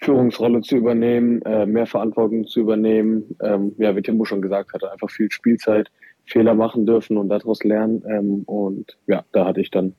[0.00, 3.36] Führungsrolle zu übernehmen, äh, mehr Verantwortung zu übernehmen.
[3.42, 5.90] Ähm, ja, wie Timbo schon gesagt hatte, einfach viel Spielzeit,
[6.24, 8.04] Fehler machen dürfen und daraus lernen.
[8.08, 9.94] Ähm, und ja, da hatte ich dann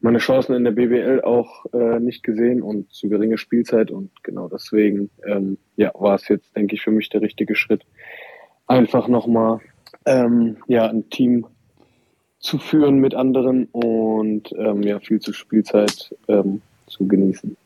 [0.00, 3.90] meine Chancen in der BBL auch äh, nicht gesehen und zu geringe Spielzeit.
[3.90, 7.82] Und genau deswegen ähm, ja, war es jetzt, denke ich, für mich der richtige Schritt,
[8.66, 9.60] einfach nochmal
[10.06, 11.46] ähm, ja, ein Team
[12.38, 17.56] zu führen mit anderen und ähm, ja, viel zu Spielzeit ähm, zu genießen.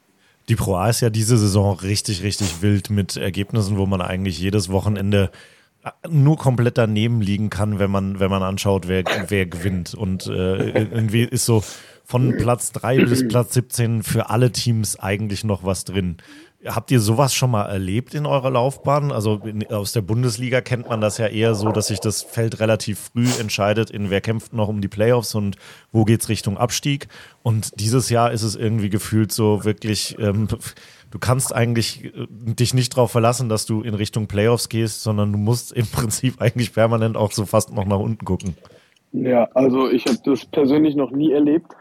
[0.48, 4.40] Die Pro A ist ja diese Saison richtig, richtig wild mit Ergebnissen, wo man eigentlich
[4.40, 5.30] jedes Wochenende
[6.08, 9.94] nur komplett daneben liegen kann, wenn man, wenn man anschaut, wer, wer gewinnt.
[9.94, 11.62] Und äh, irgendwie ist so
[12.12, 16.18] von Platz 3 bis Platz 17 für alle Teams eigentlich noch was drin.
[16.62, 19.10] Habt ihr sowas schon mal erlebt in eurer Laufbahn?
[19.10, 22.60] Also in, aus der Bundesliga kennt man das ja eher so, dass sich das Feld
[22.60, 25.56] relativ früh entscheidet, in wer kämpft noch um die Playoffs und
[25.90, 27.08] wo geht's Richtung Abstieg.
[27.42, 30.48] Und dieses Jahr ist es irgendwie gefühlt so wirklich, ähm,
[31.10, 35.32] du kannst eigentlich äh, dich nicht darauf verlassen, dass du in Richtung Playoffs gehst, sondern
[35.32, 38.54] du musst im Prinzip eigentlich permanent auch so fast noch nach unten gucken.
[39.12, 41.72] Ja, also ich habe das persönlich noch nie erlebt,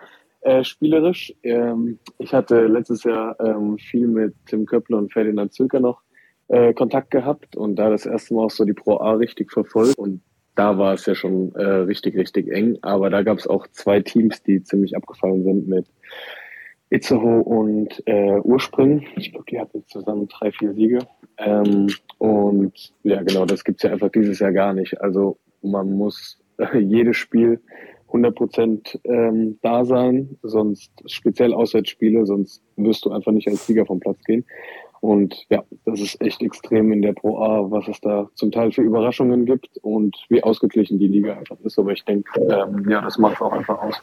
[0.42, 1.34] äh, spielerisch.
[1.44, 6.02] Ähm, ich hatte letztes Jahr ähm, viel mit Tim Köppler und Ferdinand Zülker noch
[6.48, 9.98] äh, Kontakt gehabt und da das erste Mal auch so die Pro A richtig verfolgt
[9.98, 10.22] und
[10.56, 12.78] da war es ja schon äh, richtig, richtig eng.
[12.82, 15.86] Aber da gab es auch zwei Teams, die ziemlich abgefallen sind mit
[16.90, 19.08] Itzehoe und äh, Urspring.
[19.16, 21.00] Ich glaube, die hatten zusammen drei, vier Siege.
[21.38, 25.00] Ähm, und ja, genau, das gibt's ja einfach dieses Jahr gar nicht.
[25.02, 27.62] Also man muss äh, jedes Spiel
[28.12, 33.86] 100 Prozent ähm, da sein, sonst speziell Auswärtsspiele, sonst wirst du einfach nicht als Sieger
[33.86, 34.46] vom Platz gehen.
[35.00, 38.72] Und ja, das ist echt extrem in der Pro A, was es da zum Teil
[38.72, 41.80] für Überraschungen gibt und wie ausgeglichen die Liga einfach ist.
[41.80, 44.02] Aber ich denke, ähm, ja, das macht auch einfach aus.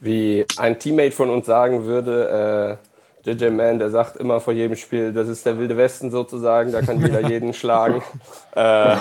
[0.00, 2.93] Wie ein Teammate von uns sagen würde, äh,
[3.24, 6.82] JJ Man, der sagt immer vor jedem Spiel, das ist der wilde Westen sozusagen, da
[6.82, 8.02] kann jeder jeden schlagen.
[8.54, 8.96] Äh,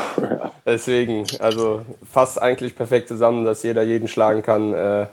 [0.66, 4.74] deswegen, also fast eigentlich perfekt zusammen, dass jeder jeden schlagen kann.
[4.74, 5.08] Äh,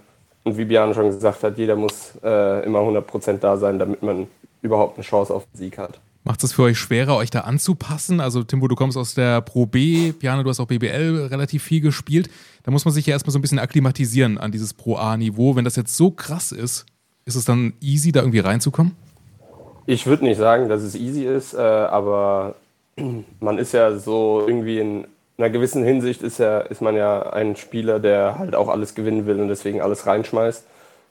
[0.45, 4.29] und wie Björn schon gesagt hat, jeder muss äh, immer 100% da sein, damit man
[4.63, 5.99] überhaupt eine Chance auf den Sieg hat.
[6.23, 8.21] Macht es für euch schwerer, euch da anzupassen?
[8.21, 11.81] Also, Timbo, du kommst aus der Pro B, Piane, du hast auch BBL relativ viel
[11.81, 12.31] gespielt.
[12.63, 15.57] Da muss man sich ja erstmal so ein bisschen akklimatisieren an dieses Pro A-Niveau.
[15.57, 16.85] Wenn das jetzt so krass ist,
[17.25, 18.97] ist es dann easy, da irgendwie reinzukommen?
[19.87, 22.55] Ich würde nicht sagen, dass es easy ist, äh, aber
[23.41, 25.07] man ist ja so irgendwie in
[25.39, 29.27] einer gewissen Hinsicht ist, ja, ist man ja ein Spieler, der halt auch alles gewinnen
[29.27, 30.67] will und deswegen alles reinschmeißt.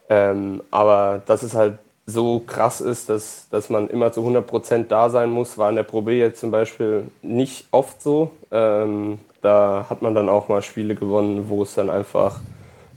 [0.10, 5.10] Ähm, aber dass es halt so krass ist, dass, dass man immer zu 100% da
[5.10, 8.32] sein muss, war in der Pro B jetzt zum Beispiel nicht oft so.
[8.52, 12.40] Ähm, da hat man dann auch mal Spiele gewonnen, wo es dann einfach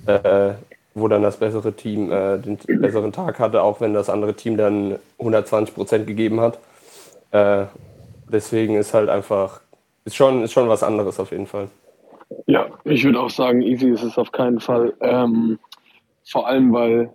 [0.06, 0.54] äh,
[0.94, 4.56] wo dann das bessere Team äh, den besseren Tag hatte, auch wenn das andere Team
[4.56, 6.58] dann 120 Prozent gegeben hat.
[7.30, 7.66] Äh,
[8.30, 9.60] deswegen ist halt einfach,
[10.04, 11.68] ist schon, ist schon was anderes auf jeden Fall.
[12.46, 14.94] Ja, ich würde auch sagen, easy ist es auf keinen Fall.
[15.00, 15.58] Ähm,
[16.24, 17.10] vor allem, weil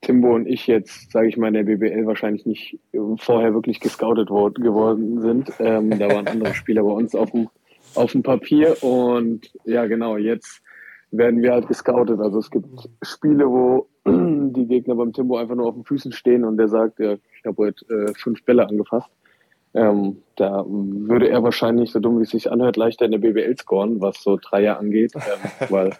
[0.00, 2.78] Timbo und ich jetzt, sage ich mal, in der BBL wahrscheinlich nicht
[3.16, 5.52] vorher wirklich gescoutet worden, geworden sind.
[5.58, 7.48] Ähm, da waren andere Spieler bei uns auf dem,
[7.94, 10.62] auf dem Papier und ja, genau, jetzt
[11.10, 12.20] werden wir halt gescoutet.
[12.20, 12.66] Also es gibt
[13.02, 16.98] Spiele, wo die Gegner beim Timbo einfach nur auf den Füßen stehen und der sagt,
[16.98, 19.10] ja, ich habe heute äh, fünf Bälle angefasst.
[19.74, 23.56] Ähm, da würde er wahrscheinlich, so dumm wie es sich anhört, leichter in der BBL
[23.58, 25.90] scoren, was so Dreier angeht, ähm, weil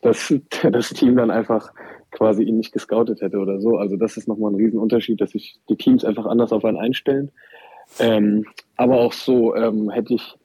[0.00, 0.32] das,
[0.70, 1.72] das Team dann einfach
[2.10, 3.76] quasi ihn nicht gescoutet hätte oder so.
[3.76, 7.30] Also das ist nochmal ein Riesenunterschied, dass sich die Teams einfach anders auf einen einstellen.
[7.98, 10.36] Ähm, aber auch so ähm, hätte ich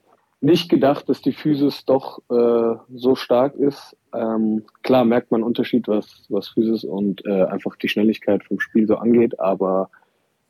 [0.43, 3.95] nicht gedacht, dass die Physis doch äh, so stark ist.
[4.13, 8.59] Ähm, klar merkt man einen Unterschied, was, was Physis und äh, einfach die Schnelligkeit vom
[8.59, 9.89] Spiel so angeht, aber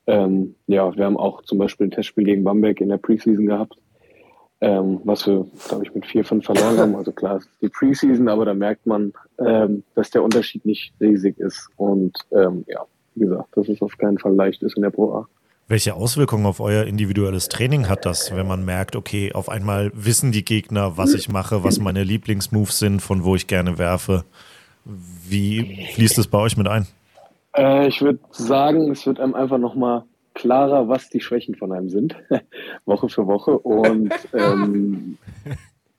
[0.08, 3.78] ähm, ja, wir haben auch zum Beispiel ein Testspiel gegen Bamberg in der Preseason gehabt,
[4.62, 6.96] ähm, was wir, glaube ich, mit 4-5 verloren haben.
[6.96, 10.94] Also klar, es ist die Preseason, aber da merkt man, ähm, dass der Unterschied nicht
[11.00, 11.70] riesig ist.
[11.78, 15.14] Und ähm, ja, wie gesagt, dass es auf keinen Fall leicht ist in der Pro
[15.14, 15.28] A.
[15.68, 20.32] Welche Auswirkungen auf euer individuelles Training hat das, wenn man merkt, okay, auf einmal wissen
[20.32, 24.26] die Gegner, was ich mache, was meine Lieblingsmoves sind, von wo ich gerne werfe?
[24.86, 26.88] Wie fließt es bei euch mit ein?
[27.56, 31.90] Äh, ich würde sagen, es wird einem einfach nochmal klarer, was die Schwächen von einem
[31.90, 32.16] sind,
[32.86, 33.58] Woche für Woche.
[33.58, 35.18] Und ähm,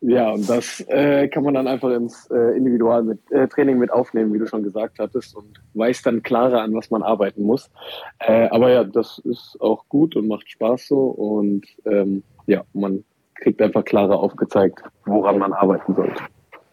[0.07, 3.91] ja, und das äh, kann man dann einfach ins äh, Individual mit, äh, Training mit
[3.91, 7.71] aufnehmen, wie du schon gesagt hattest, und weiß dann klarer, an was man arbeiten muss.
[8.19, 11.07] Äh, aber ja, das ist auch gut und macht Spaß so.
[11.07, 13.03] Und ähm, ja, man
[13.37, 16.23] kriegt einfach klarer aufgezeigt, woran man arbeiten sollte.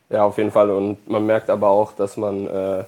[0.09, 0.69] Ja, auf jeden Fall.
[0.69, 2.83] Und man merkt aber auch, dass man äh,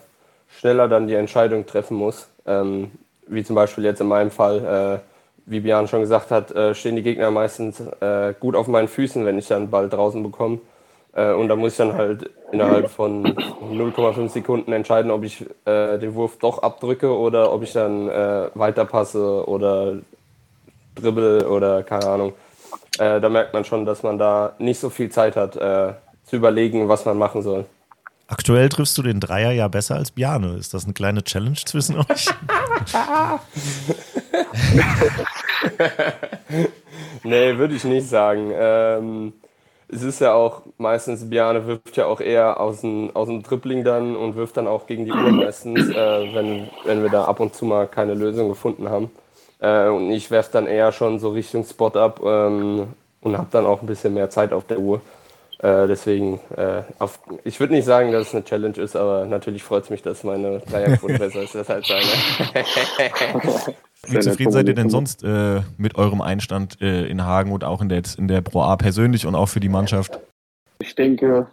[0.50, 2.28] schneller dann die Entscheidung treffen muss.
[2.46, 2.92] Ähm,
[3.28, 5.13] wie zum Beispiel jetzt in meinem Fall äh,
[5.46, 9.26] wie Björn schon gesagt hat, äh, stehen die Gegner meistens äh, gut auf meinen Füßen,
[9.26, 10.60] wenn ich dann Ball draußen bekomme.
[11.14, 15.98] Äh, und da muss ich dann halt innerhalb von 0,5 Sekunden entscheiden, ob ich äh,
[16.00, 19.98] den Wurf doch abdrücke oder ob ich dann äh, weiterpasse oder
[20.96, 22.34] dribbel oder keine Ahnung.
[23.00, 26.88] Äh, da merkt man schon, dass man da nicht so viel Zeit hat, zu überlegen,
[26.88, 27.66] was man machen soll.
[28.28, 30.56] Aktuell triffst du den Dreier ja besser als Bjane.
[30.56, 32.30] Ist das eine kleine Challenge zwischen euch?
[37.24, 38.52] nee, würde ich nicht sagen.
[38.54, 39.34] Ähm,
[39.88, 43.84] es ist ja auch meistens, Bjane wirft ja auch eher aus dem, aus dem Dribbling
[43.84, 47.40] dann und wirft dann auch gegen die Uhr meistens, äh, wenn, wenn wir da ab
[47.40, 49.12] und zu mal keine Lösung gefunden haben.
[49.60, 52.88] Äh, und ich werfe dann eher schon so Richtung Spot ab ähm,
[53.22, 55.02] und habe dann auch ein bisschen mehr Zeit auf der Uhr.
[55.64, 59.64] Äh, deswegen, äh, auf, ich würde nicht sagen, dass es eine Challenge ist, aber natürlich
[59.64, 61.56] freut es mich, dass meine Dreierquote besser ist.
[61.56, 62.04] Das halt sein.
[64.10, 67.82] Wie zufrieden seid ihr denn sonst äh, mit eurem Einstand äh, in Hagen und auch
[67.82, 70.20] in der, in der Pro A persönlich und auch für die Mannschaft?
[70.82, 71.48] Ich denke,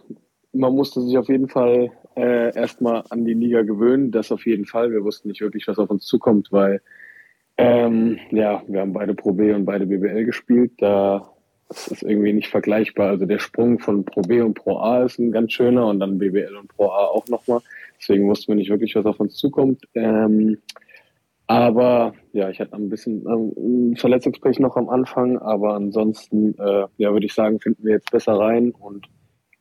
[0.51, 4.11] man musste sich auf jeden Fall äh, erstmal an die Liga gewöhnen.
[4.11, 4.91] Das auf jeden Fall.
[4.91, 6.81] Wir wussten nicht wirklich, was auf uns zukommt, weil
[7.57, 10.73] ähm, ja, wir haben beide Pro B und beide BBL gespielt.
[10.79, 11.30] Da
[11.71, 13.09] das ist irgendwie nicht vergleichbar.
[13.09, 16.17] Also der Sprung von Pro B und Pro A ist ein ganz schöner und dann
[16.17, 17.61] BBL und Pro A auch nochmal.
[17.97, 19.81] Deswegen wussten wir nicht wirklich, was auf uns zukommt.
[19.93, 20.57] Ähm,
[21.47, 27.13] aber ja, ich hatte ein bisschen ähm, Verletzungspech noch am Anfang, aber ansonsten, äh, ja,
[27.13, 29.07] würde ich sagen, finden wir jetzt besser rein und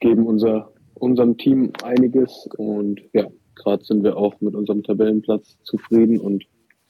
[0.00, 2.48] geben unser, unserem Team einiges.
[2.56, 6.44] Und ja, gerade sind wir auch mit unserem Tabellenplatz zufrieden und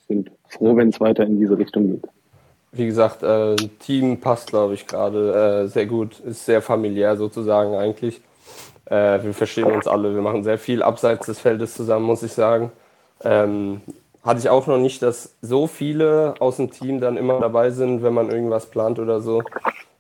[0.08, 2.08] sind froh, wenn es weiter in diese Richtung geht
[2.72, 7.74] wie gesagt, äh, Team passt, glaube ich, gerade äh, sehr gut, ist sehr familiär sozusagen
[7.74, 8.20] eigentlich.
[8.86, 12.32] Äh, wir verstehen uns alle, wir machen sehr viel abseits des Feldes zusammen, muss ich
[12.32, 12.72] sagen.
[13.22, 13.80] Ähm,
[14.22, 18.02] hatte ich auch noch nicht, dass so viele aus dem Team dann immer dabei sind,
[18.02, 19.42] wenn man irgendwas plant oder so.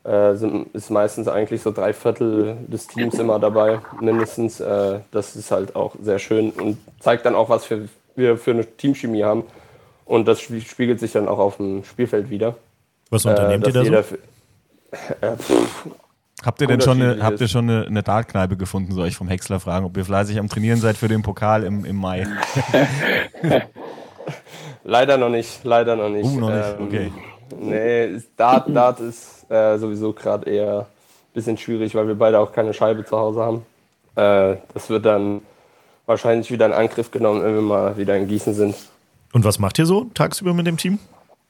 [0.04, 4.60] Äh, sind, ist meistens eigentlich so drei Viertel des Teams immer dabei, mindestens.
[4.60, 8.52] Äh, das ist halt auch sehr schön und zeigt dann auch, was für, wir für
[8.52, 9.44] eine Teamchemie haben.
[10.10, 12.56] Und das spiegelt sich dann auch auf dem Spielfeld wieder.
[13.10, 14.16] Was unternehmt äh, ihr da so?
[15.20, 15.36] Äh,
[16.44, 19.28] habt ihr denn schon eine, habt ihr schon eine, eine Dartkneipe gefunden, soll ich vom
[19.28, 22.26] Häcksler fragen, ob ihr fleißig am Trainieren seid für den Pokal im, im Mai?
[24.82, 26.24] leider noch nicht, leider noch nicht.
[26.24, 27.12] Uh, noch nicht, ähm, okay.
[27.60, 32.50] Nee, Dart, Dart ist äh, sowieso gerade eher ein bisschen schwierig, weil wir beide auch
[32.50, 33.66] keine Scheibe zu Hause haben.
[34.16, 35.42] Äh, das wird dann
[36.06, 38.74] wahrscheinlich wieder in Angriff genommen, wenn wir mal wieder in Gießen sind.
[39.32, 40.98] Und was macht ihr so tagsüber mit dem Team?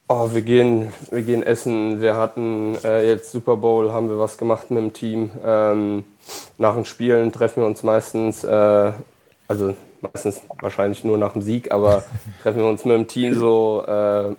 [0.07, 2.01] Oh, wir gehen, wir gehen essen.
[2.01, 5.31] Wir hatten äh, jetzt Super Bowl, haben wir was gemacht mit dem Team.
[5.43, 6.03] Ähm,
[6.57, 8.91] nach den Spielen treffen wir uns meistens, äh,
[9.47, 12.03] also meistens wahrscheinlich nur nach dem Sieg, aber
[12.43, 14.35] treffen wir uns mit dem Team so, äh,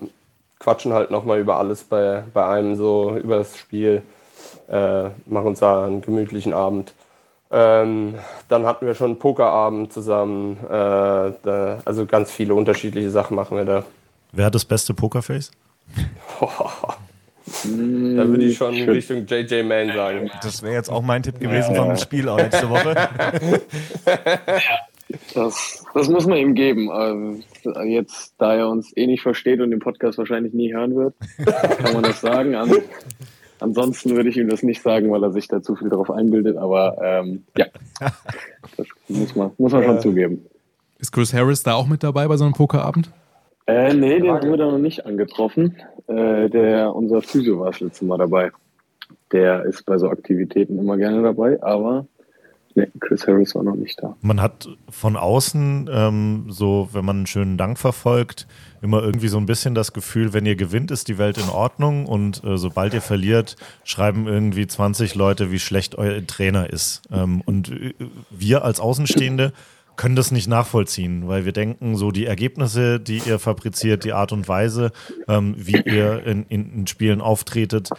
[0.59, 4.03] quatschen halt nochmal über alles bei, bei einem so, über das Spiel,
[4.69, 6.93] äh, machen uns da einen gemütlichen Abend.
[7.55, 8.15] Ähm,
[8.49, 10.57] dann hatten wir schon einen Pokerabend zusammen.
[10.65, 13.85] Äh, da, also ganz viele unterschiedliche Sachen machen wir da.
[14.33, 15.51] Wer hat das beste Pokerface?
[16.41, 20.31] da würde ich schon in Richtung JJ Man sagen.
[20.43, 21.85] Das wäre jetzt auch mein Tipp gewesen ja.
[21.85, 22.95] vom Spiel auch letzte Woche.
[25.35, 26.91] Das, das muss man ihm geben.
[26.91, 27.43] Also
[27.85, 31.15] jetzt, da er uns eh nicht versteht und den Podcast wahrscheinlich nie hören wird,
[31.79, 32.57] kann man das sagen.
[33.63, 36.57] Ansonsten würde ich ihm das nicht sagen, weil er sich da zu viel drauf einbildet,
[36.57, 37.67] aber ähm, ja,
[38.77, 40.45] das muss man, muss man schon zugeben.
[40.99, 43.11] Ist Chris Harris da auch mit dabei bei so einem Pokerabend?
[43.67, 45.77] Äh, nee, den haben wir da noch nicht angetroffen.
[46.07, 48.51] Äh, der, unser Physio war das letzte Mal dabei.
[49.31, 52.07] Der ist bei so Aktivitäten immer gerne dabei, aber
[52.75, 54.17] Nee, Chris Harris war noch nicht da.
[54.23, 58.47] Man hat von außen, ähm, so wenn man einen schönen Dank verfolgt,
[58.81, 62.07] immer irgendwie so ein bisschen das Gefühl, wenn ihr gewinnt, ist die Welt in Ordnung
[62.07, 67.03] und äh, sobald ihr verliert, schreiben irgendwie 20 Leute, wie schlecht euer Trainer ist.
[67.13, 67.95] Ähm, und äh,
[68.31, 69.53] wir als Außenstehende
[69.97, 74.33] können das nicht nachvollziehen, weil wir denken, so die Ergebnisse, die ihr fabriziert, die Art
[74.33, 74.91] und Weise,
[75.29, 77.91] ähm, wie ihr in, in, in Spielen auftretet,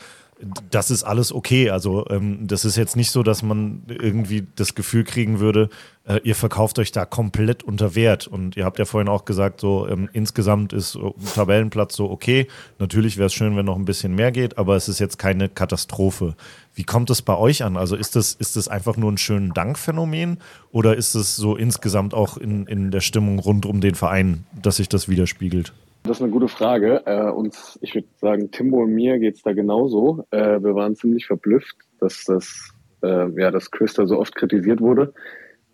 [0.72, 1.70] das ist alles okay.
[1.70, 5.70] Also ähm, das ist jetzt nicht so, dass man irgendwie das Gefühl kriegen würde,
[6.06, 8.28] äh, ihr verkauft euch da komplett unter Wert.
[8.28, 12.48] Und ihr habt ja vorhin auch gesagt, so ähm, insgesamt ist ein Tabellenplatz so okay.
[12.80, 15.50] Natürlich wäre es schön, wenn noch ein bisschen mehr geht, aber es ist jetzt keine
[15.50, 16.36] Katastrophe.
[16.76, 17.78] Wie kommt es bei euch an?
[17.78, 20.40] Also ist das, ist das einfach nur ein schönen Dankphänomen
[20.72, 24.78] oder ist es so insgesamt auch in, in der Stimmung rund um den Verein, dass
[24.78, 25.74] sich das widerspiegelt?
[26.04, 27.02] Das ist eine gute Frage.
[27.06, 30.26] Äh, uns, ich würde sagen, Timbo und mir geht's da genauso.
[30.32, 34.82] Äh, wir waren ziemlich verblüfft, dass das, äh, ja, dass Chris da so oft kritisiert
[34.82, 35.14] wurde,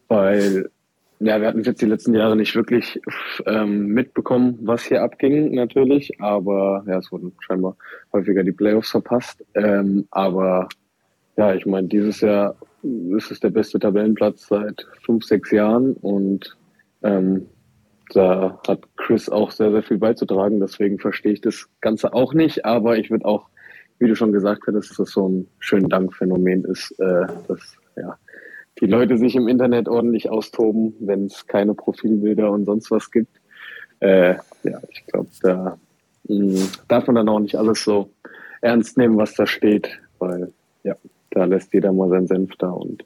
[0.08, 0.70] weil
[1.20, 3.02] ja, wir hatten jetzt die letzten Jahre nicht wirklich
[3.46, 7.76] ähm, mitbekommen, was hier abging, natürlich, aber ja, es wurden scheinbar
[8.14, 9.44] häufiger die Playoffs verpasst.
[9.56, 10.70] Ähm, aber
[11.36, 12.56] ja, ich meine, dieses Jahr
[13.18, 16.56] ist es der beste Tabellenplatz seit fünf, sechs Jahren und
[17.04, 17.48] ähm,
[18.10, 20.60] da hat Chris auch sehr, sehr viel beizutragen.
[20.60, 22.66] Deswegen verstehe ich das Ganze auch nicht.
[22.66, 23.50] Aber ich würde auch,
[24.00, 28.18] wie du schon gesagt hattest, dass das so ein schön Dankphänomen ist, äh, dass ja,
[28.80, 33.40] die Leute sich im Internet ordentlich austoben, wenn es keine Profilbilder und sonst was gibt.
[34.00, 35.78] Äh, ja, ich glaube, da
[36.28, 38.10] mh, hm, darf man dann auch nicht alles so
[38.62, 40.52] ernst nehmen, was da steht, weil
[40.84, 40.96] ja,
[41.32, 43.06] da lässt jeder mal seinen Senf da und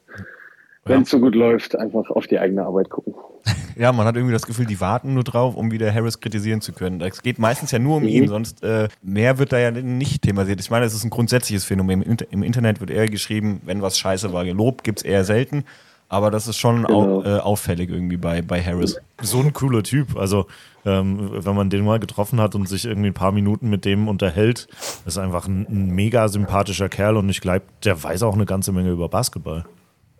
[0.84, 3.14] wenn es so gut läuft, einfach auf die eigene Arbeit gucken.
[3.76, 6.72] Ja, man hat irgendwie das Gefühl, die warten nur drauf, um wieder Harris kritisieren zu
[6.72, 7.00] können.
[7.00, 8.08] Es geht meistens ja nur um Mhm.
[8.08, 10.60] ihn, sonst äh, mehr wird da ja nicht thematisiert.
[10.60, 12.00] Ich meine, es ist ein grundsätzliches Phänomen.
[12.02, 15.64] Im, Inter- Im Internet wird eher geschrieben, wenn was scheiße war, gelobt, gibt's eher selten.
[16.08, 17.18] Aber das ist schon Genau.
[17.18, 18.96] au, äh, auffällig irgendwie bei, bei Harris.
[19.20, 20.16] So ein cooler Typ.
[20.16, 20.46] Also,
[20.86, 24.06] ähm, wenn man den mal getroffen hat und sich irgendwie ein paar Minuten mit dem
[24.06, 24.68] unterhält,
[25.04, 28.70] ist einfach ein, ein mega sympathischer Kerl und ich glaube, der weiß auch eine ganze
[28.70, 29.64] Menge über Basketball.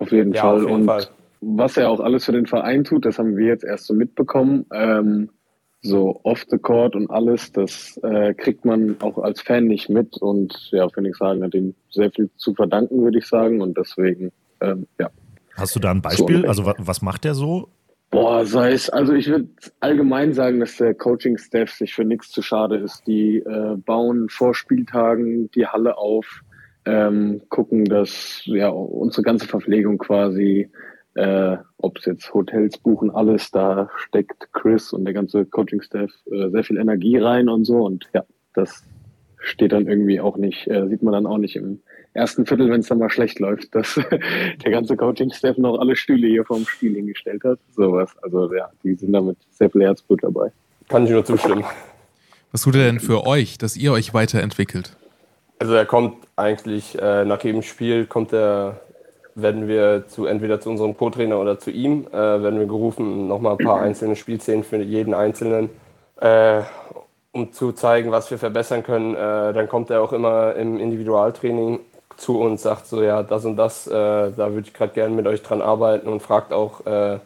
[0.05, 0.55] Auf jeden Ja, Fall.
[0.57, 1.07] auf jeden und Fall.
[1.41, 4.67] was er auch alles für den Verein tut, das haben wir jetzt erst so mitbekommen.
[4.73, 5.31] Ähm,
[5.83, 10.17] so off the court und alles, das äh, kriegt man auch als Fan nicht mit.
[10.17, 13.61] Und ja, Phoenix Hagen hat ihm sehr viel zu verdanken, würde ich sagen.
[13.61, 15.11] Und deswegen, ähm, ja.
[15.57, 16.41] Hast du da ein Beispiel?
[16.43, 16.49] So.
[16.49, 17.69] Also, wa was macht der so?
[18.11, 19.49] Boah, sei es, also ich würde
[19.81, 23.03] allgemein sagen, dass der Coaching-Staff sich für nichts zu schade ist.
[23.07, 26.43] Die äh, bauen vor Spieltagen die Halle auf,
[26.87, 30.71] ähm, gucken, dass ja unsere ganze Verpflegung quasi,
[31.15, 36.51] äh, ob es jetzt Hotels buchen, alles, da steckt Chris und der ganze Coaching-Staff äh,
[36.51, 37.85] sehr viel Energie rein und so.
[37.85, 38.85] Und ja, das
[39.39, 41.81] steht dann irgendwie auch nicht, äh, sieht man dann auch nicht im
[42.13, 43.95] ersten Viertel, wenn es dann mal schlecht läuft, dass
[44.65, 47.59] der ganze Coaching-Staff noch alle Stühle hier vorm Spiel hingestellt hat.
[47.75, 48.15] Sowas.
[48.23, 50.53] Also ja, die sind damit sehr viel Herzblut dabei.
[50.89, 51.65] Kann ich nur zustimmen.
[52.53, 54.97] Was tut er denn für euch, dass ihr euch weiterentwickelt?
[55.59, 58.81] Also er kommt eigentlich äh, nach jedem Spiel kommt er,
[59.35, 63.53] werden wir zu entweder zu unserem Co-Trainer oder zu ihm, äh, werden wir gerufen, nochmal
[63.53, 65.71] ein paar einzelne Spielszenen für jeden Einzelnen,
[66.21, 66.63] äh,
[67.33, 69.15] um zu zeigen, was wir verbessern können.
[69.15, 71.81] Äh, dann kommt er auch immer im Individualtraining
[72.17, 75.27] zu uns, sagt so, ja, das und das, äh, da würde ich gerade gerne mit
[75.27, 77.19] euch dran arbeiten und fragt auch äh,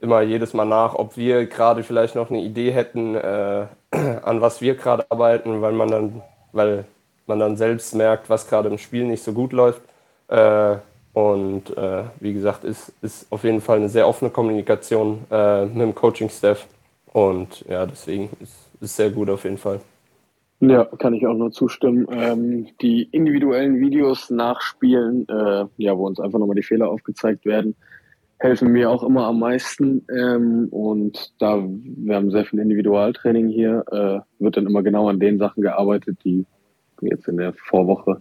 [0.00, 4.74] immer jedes Mal nach, ob wir gerade vielleicht noch eine Idee hätten, an was wir
[4.74, 6.84] gerade arbeiten, weil man dann, weil
[7.26, 9.82] man dann selbst merkt, was gerade im Spiel nicht so gut läuft.
[10.28, 10.76] Äh,
[11.12, 15.80] und äh, wie gesagt, ist, ist auf jeden Fall eine sehr offene Kommunikation äh, mit
[15.82, 16.66] dem Coaching-Staff.
[17.12, 19.80] Und ja, deswegen ist es sehr gut auf jeden Fall.
[20.60, 22.06] Ja, kann ich auch nur zustimmen.
[22.10, 27.76] Ähm, die individuellen Videos nachspielen, äh, ja, wo uns einfach nochmal die Fehler aufgezeigt werden,
[28.38, 30.04] helfen mir auch immer am meisten.
[30.14, 35.20] Ähm, und da wir haben sehr viel Individualtraining hier, äh, wird dann immer genau an
[35.20, 36.46] den Sachen gearbeitet, die
[37.06, 38.20] jetzt in der Vorwoche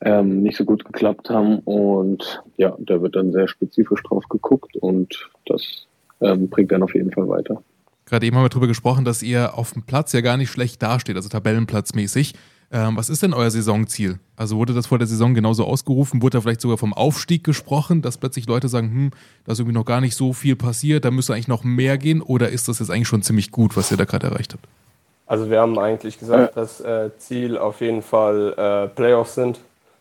[0.00, 1.58] ähm, nicht so gut geklappt haben.
[1.60, 5.86] Und ja, da wird dann sehr spezifisch drauf geguckt und das
[6.20, 7.62] ähm, bringt dann auf jeden Fall weiter.
[8.06, 10.82] Gerade eben haben wir darüber gesprochen, dass ihr auf dem Platz ja gar nicht schlecht
[10.82, 12.34] dasteht, also tabellenplatzmäßig.
[12.70, 14.18] Ähm, was ist denn euer Saisonziel?
[14.36, 16.22] Also wurde das vor der Saison genauso ausgerufen?
[16.22, 19.10] Wurde da vielleicht sogar vom Aufstieg gesprochen, dass plötzlich Leute sagen, hm,
[19.44, 22.20] da ist irgendwie noch gar nicht so viel passiert, da müsste eigentlich noch mehr gehen?
[22.20, 24.66] Oder ist das jetzt eigentlich schon ziemlich gut, was ihr da gerade erreicht habt?
[25.28, 29.60] Also wir haben eigentlich gesagt, dass äh, Ziel auf jeden Fall äh, Playoffs sind.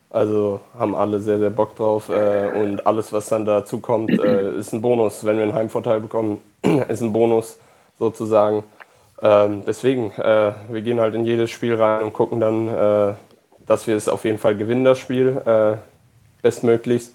[0.09, 2.07] Also haben alle sehr, sehr Bock drauf.
[2.07, 5.25] Äh, und alles, was dann dazu kommt, äh, ist ein Bonus.
[5.25, 6.41] Wenn wir einen Heimvorteil bekommen,
[6.87, 7.59] ist ein Bonus
[7.99, 8.63] sozusagen.
[9.21, 13.13] Ähm, deswegen, äh, wir gehen halt in jedes Spiel rein und gucken dann, äh,
[13.65, 15.41] dass wir es auf jeden Fall gewinnen, das Spiel,
[16.41, 17.13] bestmöglichst.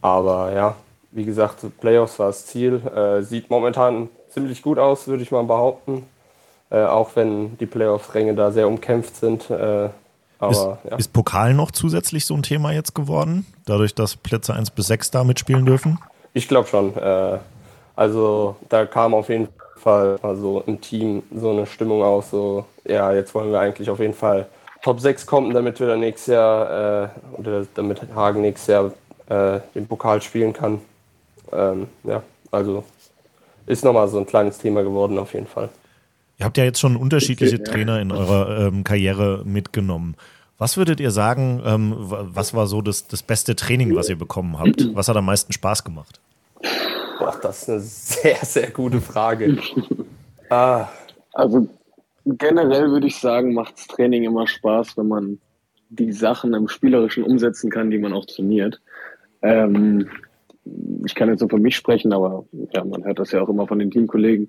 [0.00, 0.74] Aber ja,
[1.12, 2.82] wie gesagt, Playoffs war das Ziel.
[3.20, 6.04] Sieht momentan ziemlich gut aus, würde ich mal behaupten.
[6.72, 9.50] Äh, auch wenn die Playoff-Ränge da sehr umkämpft sind.
[9.50, 9.92] Äh, Ist,
[10.38, 10.96] aber ja.
[10.96, 13.44] ist Pokal noch zusätzlich so ein Thema jetzt geworden?
[13.66, 15.98] Dadurch, dass Plätze 1 bis 6 da mitspielen dürfen?
[16.32, 16.96] Ich glaube schon.
[16.96, 17.38] Äh,
[17.94, 23.12] also da kam auf jeden Fall also im Team so eine Stimmung aus, so ja,
[23.12, 24.46] jetzt wollen wir eigentlich auf jeden Fall
[24.82, 27.08] Top 6 kommen, damit wir dann nächstes Jahr äh,
[27.38, 28.92] oder damit Hagen nächstes Jahr
[29.28, 30.80] äh, den Pokal spielen kann.
[31.52, 32.82] Ähm, ja, also
[33.66, 35.68] ist nochmal so ein kleines Thema geworden auf jeden Fall.
[36.42, 37.72] Ihr habt ja jetzt schon unterschiedliche Okay, ja.
[37.72, 40.16] Trainer in eurer ähm, Karriere mitgenommen.
[40.58, 44.16] Was würdet ihr sagen, ähm, wa- was war so das, das beste Training, was ihr
[44.18, 44.92] bekommen habt?
[44.92, 46.18] Was hat am meisten Spaß gemacht?
[47.20, 49.56] Boah, das ist eine sehr, sehr gute Frage.
[50.50, 50.88] ah,
[51.32, 51.68] Also
[52.26, 55.38] generell würde ich sagen, macht's Training immer Spaß, wenn man
[55.90, 58.80] die Sachen im Spielerischen umsetzen kann, die man auch trainiert.
[59.42, 60.08] Ähm,
[61.06, 63.68] ich kann jetzt nur für mich sprechen, aber ja, man hört das ja auch immer
[63.68, 64.48] von den Teamkollegen,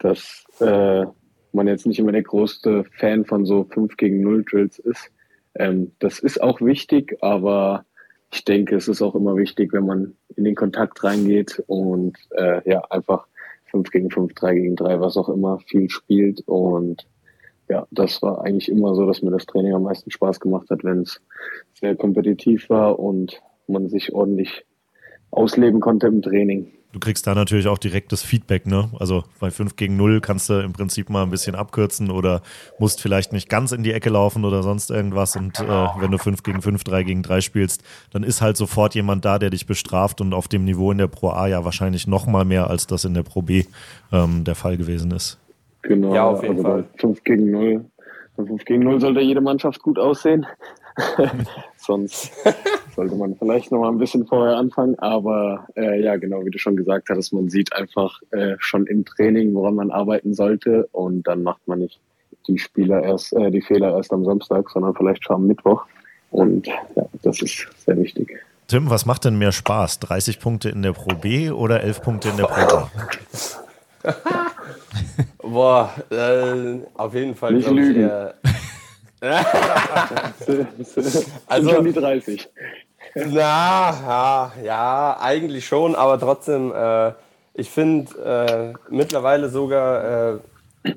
[0.00, 1.06] dass äh,
[1.52, 5.10] man jetzt nicht immer der größte Fan von so 5 gegen 0 Drills ist.
[5.54, 7.84] Ähm, das ist auch wichtig, aber
[8.30, 12.68] ich denke, es ist auch immer wichtig, wenn man in den Kontakt reingeht und äh,
[12.68, 13.26] ja, einfach
[13.70, 16.42] 5 gegen 5, 3 gegen 3, was auch immer, viel spielt.
[16.46, 17.06] Und
[17.68, 20.84] ja, das war eigentlich immer so, dass mir das Training am meisten Spaß gemacht hat,
[20.84, 21.20] wenn es
[21.74, 24.64] sehr kompetitiv war und man sich ordentlich
[25.30, 26.72] ausleben konnte im Training.
[26.90, 28.88] Du kriegst da natürlich auch direktes Feedback, ne?
[28.98, 32.40] Also bei 5 gegen 0 kannst du im Prinzip mal ein bisschen abkürzen oder
[32.78, 35.36] musst vielleicht nicht ganz in die Ecke laufen oder sonst irgendwas.
[35.36, 38.94] Und äh, wenn du 5 gegen 5, 3 gegen 3 spielst, dann ist halt sofort
[38.94, 42.06] jemand da, der dich bestraft und auf dem Niveau in der Pro A ja wahrscheinlich
[42.06, 43.64] noch mal mehr, als das in der Pro B
[44.10, 45.38] ähm, der Fall gewesen ist.
[45.82, 46.82] Genau, Ja, auf jeden also Fall.
[46.94, 47.84] bei 5 gegen 0.
[48.38, 50.46] Bei 5 gegen 0 sollte jede Mannschaft gut aussehen.
[51.76, 52.32] Sonst
[52.94, 54.98] sollte man vielleicht noch mal ein bisschen vorher anfangen.
[54.98, 59.04] Aber äh, ja, genau, wie du schon gesagt hattest, man sieht einfach äh, schon im
[59.04, 60.88] Training, woran man arbeiten sollte.
[60.92, 62.00] Und dann macht man nicht
[62.46, 65.84] die Spieler erst, äh, die Fehler erst am Samstag, sondern vielleicht schon am Mittwoch.
[66.30, 68.38] Und ja, das ist sehr wichtig.
[68.66, 70.00] Tim, was macht denn mehr Spaß?
[70.00, 72.90] 30 Punkte in der Pro B oder 11 Punkte in der Pro A?
[75.42, 77.54] Boah, äh, auf jeden Fall.
[77.54, 78.10] Nicht glaub ich, lügen.
[79.20, 80.66] Also,
[81.46, 82.48] Also- schon die 30.
[83.14, 87.12] Na, ja, ja, eigentlich schon, aber trotzdem, äh,
[87.54, 90.38] ich finde äh, mittlerweile sogar, äh,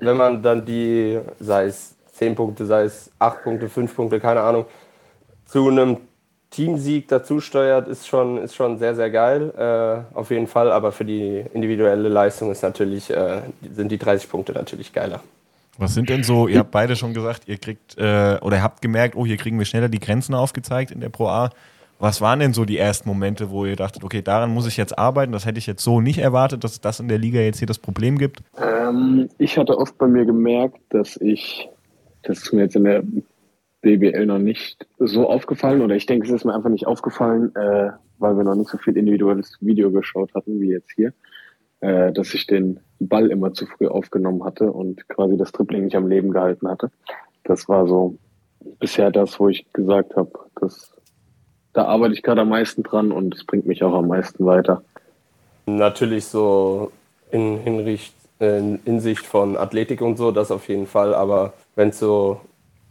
[0.01, 4.41] wenn man dann die, sei es 10 Punkte, sei es 8 Punkte, 5 Punkte, keine
[4.41, 4.65] Ahnung,
[5.45, 5.97] zu einem
[6.49, 10.91] Teamsieg dazu steuert, ist schon, ist schon sehr, sehr geil, äh, auf jeden Fall, aber
[10.91, 13.41] für die individuelle Leistung ist natürlich, äh,
[13.73, 15.21] sind die 30 Punkte natürlich geiler.
[15.77, 19.15] Was sind denn so, ihr habt beide schon gesagt, ihr kriegt, äh, oder habt gemerkt,
[19.15, 21.49] oh, hier kriegen wir schneller die Grenzen aufgezeigt in der Pro A.
[22.01, 24.97] Was waren denn so die ersten Momente, wo ihr dachtet, okay, daran muss ich jetzt
[24.97, 27.59] arbeiten, das hätte ich jetzt so nicht erwartet, dass es das in der Liga jetzt
[27.59, 28.41] hier das Problem gibt?
[28.57, 31.69] Ähm, ich hatte oft bei mir gemerkt, dass ich,
[32.23, 33.03] das ist mir jetzt in der
[33.81, 37.91] BBL noch nicht so aufgefallen, oder ich denke, es ist mir einfach nicht aufgefallen, äh,
[38.17, 41.13] weil wir noch nicht so viel individuelles Video geschaut hatten wie jetzt hier,
[41.81, 45.95] äh, dass ich den Ball immer zu früh aufgenommen hatte und quasi das Tripling nicht
[45.95, 46.91] am Leben gehalten hatte.
[47.43, 48.15] Das war so
[48.79, 50.91] bisher das, wo ich gesagt habe, dass
[51.73, 54.83] da arbeite ich gerade am meisten dran und es bringt mich auch am meisten weiter.
[55.65, 56.91] Natürlich so
[57.31, 61.15] in Hinricht, in Hinsicht von Athletik und so, das auf jeden Fall.
[61.15, 62.41] Aber wenn es so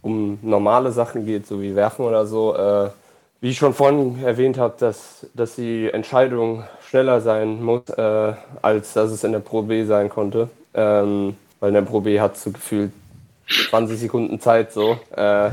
[0.01, 2.89] um normale Sachen geht, so wie Werfen oder so, äh,
[3.41, 8.93] wie ich schon vorhin erwähnt habe, dass, dass die Entscheidung schneller sein muss, äh, als
[8.93, 10.49] dass es in der Pro B sein konnte.
[10.73, 12.91] Ähm, weil in der Pro B hat so gefühlt
[13.69, 14.97] 20 Sekunden Zeit so.
[15.15, 15.49] Äh,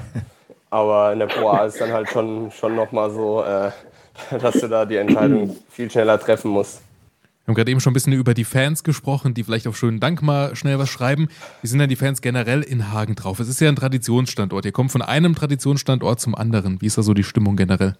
[0.70, 3.70] aber in der Pro A ist dann halt schon, schon nochmal so, äh,
[4.39, 6.82] dass du da die Entscheidung viel schneller treffen musst.
[7.49, 10.01] Wir haben gerade eben schon ein bisschen über die Fans gesprochen, die vielleicht auf schönen
[10.01, 11.28] Dank mal schnell was schreiben.
[11.62, 13.40] Wie sind denn die Fans generell in Hagen drauf?
[13.40, 14.66] Es ist ja ein Traditionsstandort.
[14.66, 16.82] Ihr kommt von einem Traditionsstandort zum anderen.
[16.82, 17.96] Wie ist da so die Stimmung generell?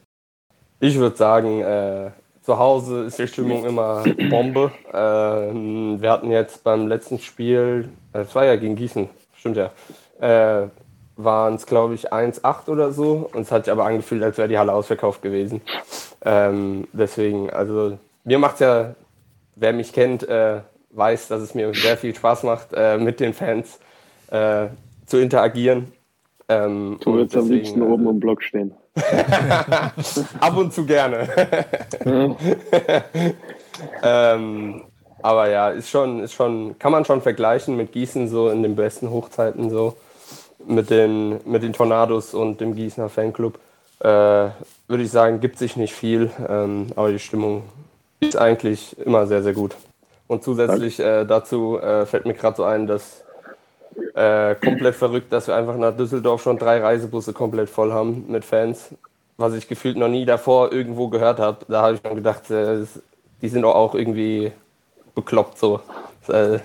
[0.81, 2.11] Ich würde sagen, äh,
[2.43, 4.71] zu Hause ist die Stimmung immer Bombe.
[4.93, 9.71] Ähm, wir hatten jetzt beim letzten Spiel, äh, es war ja gegen Gießen, stimmt ja,
[10.21, 10.69] äh,
[11.17, 13.31] waren es glaube ich 1-8 oder so.
[13.33, 15.63] Und es hat sich aber angefühlt, als wäre die Halle ausverkauft gewesen.
[16.23, 18.95] Ähm, deswegen, also mir macht ja,
[19.59, 23.35] wer mich kennt, äh, weiß, dass es mir sehr viel Spaß macht, äh, mit den
[23.35, 23.79] Fans
[24.31, 24.67] äh,
[25.07, 25.93] zu interagieren.
[26.49, 28.75] Ähm, Du würdest am liebsten also, oben im Block stehen.
[30.41, 31.29] Ab und zu gerne.
[34.03, 34.83] ähm,
[35.23, 38.77] aber ja, ist schon, ist schon, kann man schon vergleichen mit Gießen so in den
[38.77, 39.97] besten Hochzeiten so
[40.67, 43.59] mit den, mit den Tornados und dem Gießener Fanclub.
[44.01, 47.65] Äh, Würde ich sagen, gibt sich nicht viel, ähm, aber die Stimmung
[48.21, 49.77] ist eigentlich immer sehr, sehr gut.
[50.27, 53.25] Und zusätzlich äh, dazu äh, fällt mir gerade so ein, dass
[54.15, 58.45] äh, komplett verrückt, dass wir einfach nach Düsseldorf schon drei Reisebusse komplett voll haben mit
[58.45, 58.91] Fans,
[59.37, 61.65] was ich gefühlt noch nie davor irgendwo gehört habe.
[61.69, 62.85] Da habe ich dann gedacht, äh,
[63.41, 64.53] die sind doch auch irgendwie
[65.15, 65.81] bekloppt so.
[66.29, 66.59] Äh,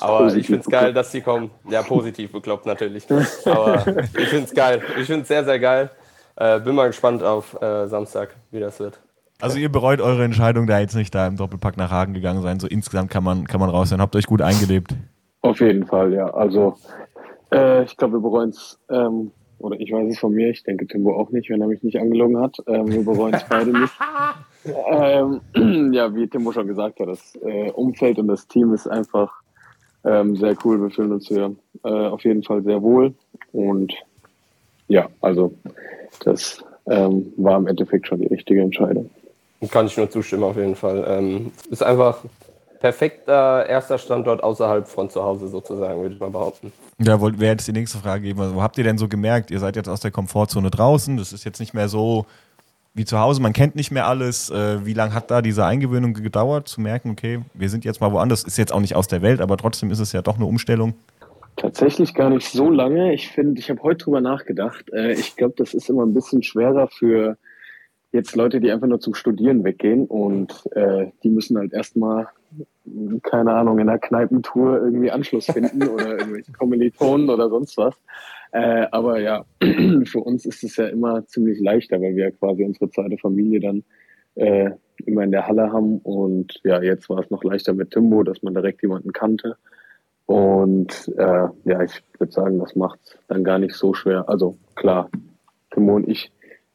[0.00, 1.50] aber Positiv ich finde es geil, dass sie kommen.
[1.68, 3.06] Ja, positiv bekloppt natürlich.
[3.44, 3.84] Aber
[4.18, 4.82] ich finde es geil.
[4.98, 5.90] Ich finde es sehr, sehr geil.
[6.36, 8.98] Äh, bin mal gespannt auf Samstag, wie das wird.
[9.44, 12.58] Also ihr bereut eure Entscheidung, da jetzt nicht da im Doppelpack nach Hagen gegangen sein.
[12.60, 14.00] So insgesamt kann man, kann man raus sein.
[14.00, 14.94] Habt euch gut eingelebt.
[15.42, 16.32] Auf jeden Fall, ja.
[16.32, 16.78] Also
[17.52, 20.86] äh, ich glaube, wir bereuen es, ähm, oder ich weiß es von mir, ich denke
[20.86, 22.56] Timbo auch nicht, wenn er mich nicht angelogen hat.
[22.66, 23.92] Ähm, wir bereuen es beide nicht.
[24.66, 25.42] Ähm,
[25.92, 29.30] ja, wie Timbo schon gesagt hat, das äh, Umfeld und das Team ist einfach
[30.04, 30.80] ähm, sehr cool.
[30.80, 33.12] Wir fühlen uns hier äh, auf jeden Fall sehr wohl.
[33.52, 33.92] Und
[34.88, 35.52] ja, also
[36.24, 39.10] das ähm, war im Endeffekt schon die richtige Entscheidung.
[39.70, 41.04] Kann ich nur zustimmen, auf jeden Fall.
[41.06, 42.18] Ähm, ist einfach
[42.80, 46.70] perfekter erster Standort außerhalb von zu Hause sozusagen, würde ich mal behaupten.
[46.98, 48.40] Ja, wäre jetzt die nächste Frage geben.
[48.40, 51.32] Also, wo habt ihr denn so gemerkt, ihr seid jetzt aus der Komfortzone draußen, das
[51.32, 52.26] ist jetzt nicht mehr so
[52.92, 54.50] wie zu Hause, man kennt nicht mehr alles.
[54.50, 58.12] Äh, wie lange hat da diese Eingewöhnung gedauert, zu merken, okay, wir sind jetzt mal
[58.12, 60.44] woanders, ist jetzt auch nicht aus der Welt, aber trotzdem ist es ja doch eine
[60.44, 60.94] Umstellung.
[61.56, 63.14] Tatsächlich gar nicht so lange.
[63.14, 64.92] Ich finde, ich habe heute drüber nachgedacht.
[64.92, 67.36] Äh, ich glaube, das ist immer ein bisschen schwerer für
[68.14, 72.28] jetzt Leute, die einfach nur zum Studieren weggehen und äh, die müssen halt erstmal,
[73.24, 77.94] keine Ahnung, in einer Kneipentour irgendwie Anschluss finden oder irgendwelche Kommilitonen oder sonst was.
[78.52, 79.44] Äh, aber ja,
[80.04, 83.58] für uns ist es ja immer ziemlich leichter, weil wir ja quasi unsere zweite Familie
[83.58, 83.82] dann
[84.36, 84.70] äh,
[85.04, 85.98] immer in der Halle haben.
[85.98, 89.56] Und ja, jetzt war es noch leichter mit Timbo, dass man direkt jemanden kannte.
[90.26, 94.28] Und äh, ja, ich würde sagen, das macht dann gar nicht so schwer.
[94.28, 95.10] Also klar,
[95.72, 96.30] Timbo und ich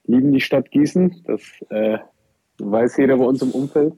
[0.09, 1.23] lieben die Stadt Gießen.
[1.25, 1.99] Das äh,
[2.57, 3.93] weiß jeder bei uns im Umfeld.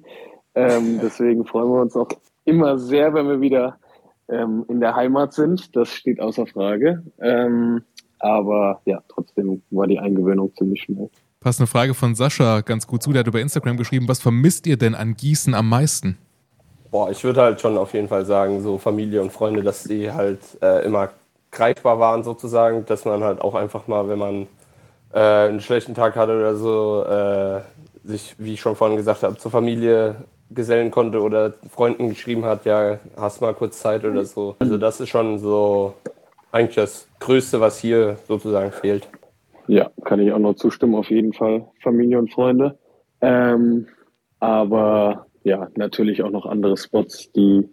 [0.54, 2.10] Ähm, deswegen freuen wir uns auch
[2.46, 3.78] immer sehr, wenn wir wieder
[4.30, 5.76] ähm, in der Heimat sind.
[5.76, 7.04] Das steht außer Frage.
[7.20, 7.82] Ähm,
[8.20, 11.10] aber ja, trotzdem war die Eingewöhnung ziemlich schnell.
[11.40, 13.12] Passt eine Frage von Sascha ganz gut zu.
[13.12, 16.18] Der hat über Instagram geschrieben, was vermisst ihr denn an Gießen am meisten?
[16.92, 20.12] Boah, ich würde halt schon auf jeden Fall sagen, so Familie und Freunde, dass die
[20.12, 21.10] halt äh, immer
[21.50, 24.48] greifbar waren sozusagen, dass man halt auch einfach mal, wenn man
[25.14, 27.62] äh, einen schlechten Tag hatte oder so, äh,
[28.04, 30.16] sich, wie ich schon vorhin gesagt habe, zur Familie
[30.50, 34.56] gesellen konnte oder Freunden geschrieben hat, ja, hast mal kurz Zeit oder so.
[34.60, 35.94] Also das ist schon so
[36.52, 39.08] eigentlich das Größte, was hier sozusagen fehlt.
[39.68, 41.68] Ja, kann ich auch noch zustimmen, auf jeden Fall.
[41.82, 42.78] Familie und Freunde.
[43.22, 43.88] Ähm,
[44.40, 47.70] aber ja, natürlich auch noch andere Spots, die,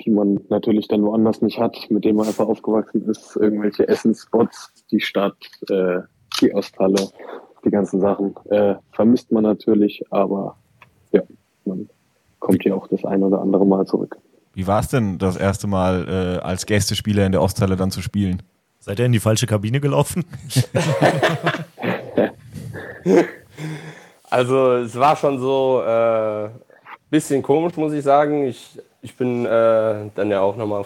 [0.00, 3.36] die man natürlich dann woanders nicht hat, mit denen man einfach aufgewachsen ist.
[3.36, 5.36] Irgendwelche Essensspots, die Stadt,
[5.68, 6.00] äh,
[6.40, 7.08] die Osthalle,
[7.64, 8.34] die ganzen Sachen.
[8.50, 10.56] Äh, vermisst man natürlich, aber
[11.12, 11.22] ja,
[11.64, 11.88] man
[12.38, 14.16] kommt ja auch das ein oder andere Mal zurück.
[14.54, 18.00] Wie war es denn, das erste Mal äh, als Gästespieler in der Osthalle dann zu
[18.00, 18.42] spielen?
[18.78, 20.24] Seid ihr in die falsche Kabine gelaufen?
[24.28, 26.48] Also es war schon so äh,
[27.10, 28.44] bisschen komisch, muss ich sagen.
[28.44, 30.84] Ich, ich bin äh, dann ja auch nochmal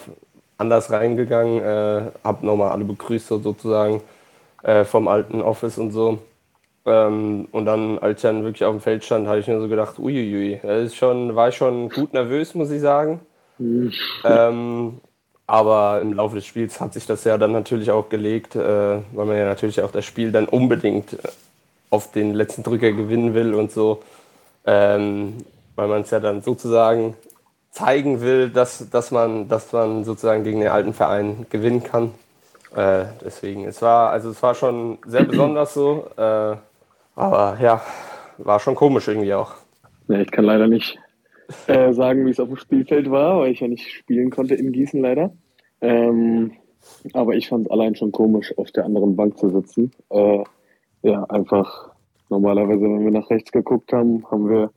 [0.59, 4.03] anders reingegangen, äh, habe nochmal alle begrüßt so sozusagen
[4.63, 6.19] äh, vom alten Office und so.
[6.87, 9.69] Ähm, und dann, als ich dann wirklich auf dem Feld stand, habe ich mir so
[9.69, 13.21] gedacht, uiuiui, das ist schon, war ich schon gut nervös, muss ich sagen.
[14.25, 15.01] ähm,
[15.47, 18.61] aber im Laufe des Spiels hat sich das ja dann natürlich auch gelegt, äh,
[19.13, 21.17] weil man ja natürlich auch das Spiel dann unbedingt
[21.91, 24.03] auf den letzten Drücker gewinnen will und so.
[24.65, 25.39] Ähm,
[25.77, 27.15] weil man es ja dann sozusagen
[27.71, 32.13] zeigen will, dass, dass, man, dass man sozusagen gegen den alten Verein gewinnen kann.
[32.75, 36.57] Äh, deswegen, es war, also es war schon sehr besonders so, äh,
[37.17, 37.83] aber ja,
[38.39, 39.55] war schon komisch irgendwie auch.
[40.09, 40.99] Ja, ich kann leider nicht
[41.67, 44.73] äh, sagen, wie es auf dem Spielfeld war, weil ich ja nicht spielen konnte in
[44.73, 45.33] Gießen leider.
[45.81, 46.53] Ähm,
[47.13, 49.93] aber ich fand es allein schon komisch, auf der anderen Bank zu sitzen.
[50.11, 50.45] Äh,
[51.03, 51.91] ja, einfach
[52.29, 54.71] normalerweise, wenn wir nach rechts geguckt haben, haben wir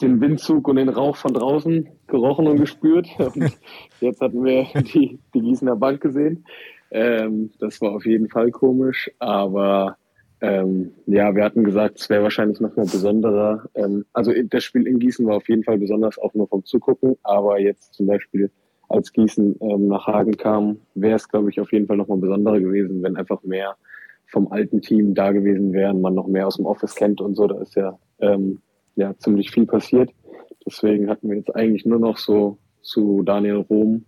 [0.00, 3.08] den Windzug und den Rauch von draußen gerochen und gespürt.
[3.18, 3.58] Und
[4.00, 6.44] jetzt hatten wir die, die Gießener Bank gesehen.
[6.90, 9.96] Ähm, das war auf jeden Fall komisch, aber
[10.40, 13.68] ähm, ja, wir hatten gesagt, es wäre wahrscheinlich noch mal besonderer.
[13.74, 17.16] Ähm, also das Spiel in Gießen war auf jeden Fall besonders, auch nur vom Zugucken.
[17.24, 18.50] Aber jetzt zum Beispiel,
[18.88, 22.18] als Gießen ähm, nach Hagen kam, wäre es, glaube ich, auf jeden Fall noch mal
[22.18, 23.76] besonderer gewesen, wenn einfach mehr
[24.26, 27.46] vom alten Team da gewesen wären, man noch mehr aus dem Office kennt und so.
[27.46, 28.60] Da ist ja, ähm,
[28.94, 30.10] ja ziemlich viel passiert.
[30.64, 34.04] Deswegen hatten wir jetzt eigentlich nur noch so zu Daniel Rom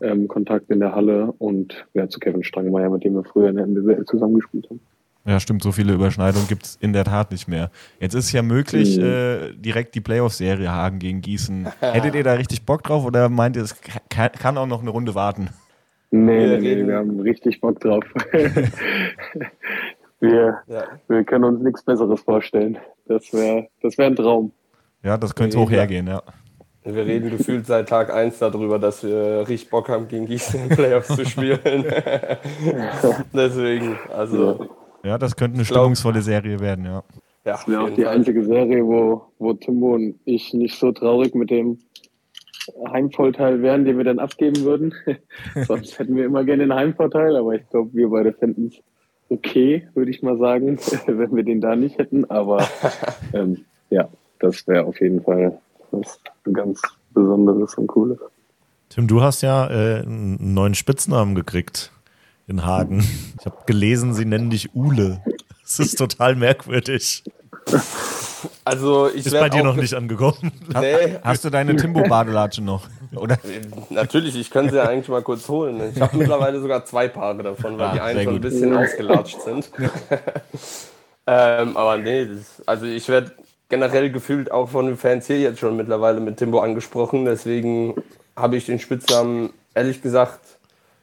[0.00, 3.56] ähm, Kontakt in der Halle und ja, zu Kevin Strangmeier, mit dem wir früher in
[3.56, 4.80] der NBWL zusammengespielt haben.
[5.26, 7.70] Ja, stimmt, so viele Überschneidungen gibt es in der Tat nicht mehr.
[7.98, 9.04] Jetzt ist es ja möglich, Mhm.
[9.04, 11.66] äh, direkt die Playoff-Serie Hagen gegen Gießen.
[11.80, 13.74] Hättet ihr da richtig Bock drauf oder meint ihr, es
[14.10, 15.48] kann, kann auch noch eine Runde warten?
[16.10, 18.04] Nee, Wir nee, nee, wir haben richtig Bock drauf.
[20.20, 20.84] wir, Ja.
[21.08, 22.78] wir können uns nichts Besseres vorstellen.
[23.06, 24.52] Das wäre das wär ein Traum.
[25.02, 26.22] Ja, das könnte Nee, hoch hergehen, ja.
[26.84, 31.08] Wir reden gefühlt seit Tag 1 darüber, dass wir richtig Bock haben, gegen Gießen Playoffs
[31.08, 31.58] zu spielen.
[33.32, 34.68] Deswegen, also,
[35.02, 36.92] Ja, das könnte eine glaub- stimmungsvolle Serie werden, ja.
[36.92, 37.02] ja,
[37.44, 38.14] Das wäre auch die Fall.
[38.14, 41.78] einzige Serie, wo, wo Timbo und ich nicht so traurig mit dem
[42.90, 44.94] Heimvorteil wären, den wir dann abgeben würden.
[45.66, 48.82] Sonst hätten wir immer gerne den Heimvorteil, aber ich glaube, wir beide fänden es
[49.30, 52.26] okay, würde ich mal sagen, wenn wir den da nicht hätten.
[52.30, 52.66] Aber
[53.32, 54.08] ähm, ja,
[54.38, 55.58] das wäre auf jeden Fall
[55.96, 56.18] was
[56.52, 56.80] ganz
[57.12, 58.18] Besonderes und Cooles.
[58.88, 61.90] Tim, du hast ja äh, einen neuen Spitznamen gekriegt
[62.46, 63.06] in Hagen.
[63.40, 65.22] Ich habe gelesen, sie nennen dich Ule.
[65.62, 67.24] Das ist total merkwürdig.
[68.64, 70.52] Also, ich Ist bei dir auch noch nicht angekommen.
[70.78, 72.86] Nee, Hast du deine Timbo-Badelatsche noch?
[73.16, 73.38] Oder?
[73.90, 75.80] Natürlich, ich könnte sie ja eigentlich mal kurz holen.
[75.94, 79.40] Ich habe mittlerweile sogar zwei Paare davon, weil Ah, die einen schon ein bisschen ausgelatscht
[79.40, 79.70] sind.
[81.26, 83.32] ähm, aber nee, das, also ich werde
[83.74, 87.24] generell gefühlt auch von den Fans hier jetzt schon mittlerweile mit Timbo angesprochen.
[87.24, 87.94] Deswegen
[88.36, 90.38] habe ich den Spitznamen ehrlich gesagt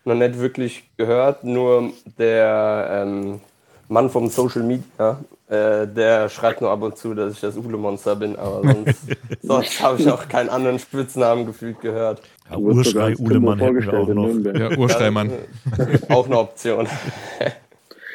[0.05, 1.43] noch nicht wirklich gehört.
[1.43, 3.41] Nur der ähm,
[3.89, 5.19] Mann vom Social Media
[5.49, 9.01] Äh, der schreibt nur ab und zu, dass ich das Ule-Monster bin, aber sonst,
[9.41, 12.21] sonst habe ich auch keinen anderen Spitznamen gefühlt gehört.
[12.49, 14.59] Ja, Du wirst sogar Urschrei als Timbo Uhlemann hätten wir auch noch.
[14.61, 15.31] Ja, Ursteinmann.
[16.07, 16.87] auch eine Option.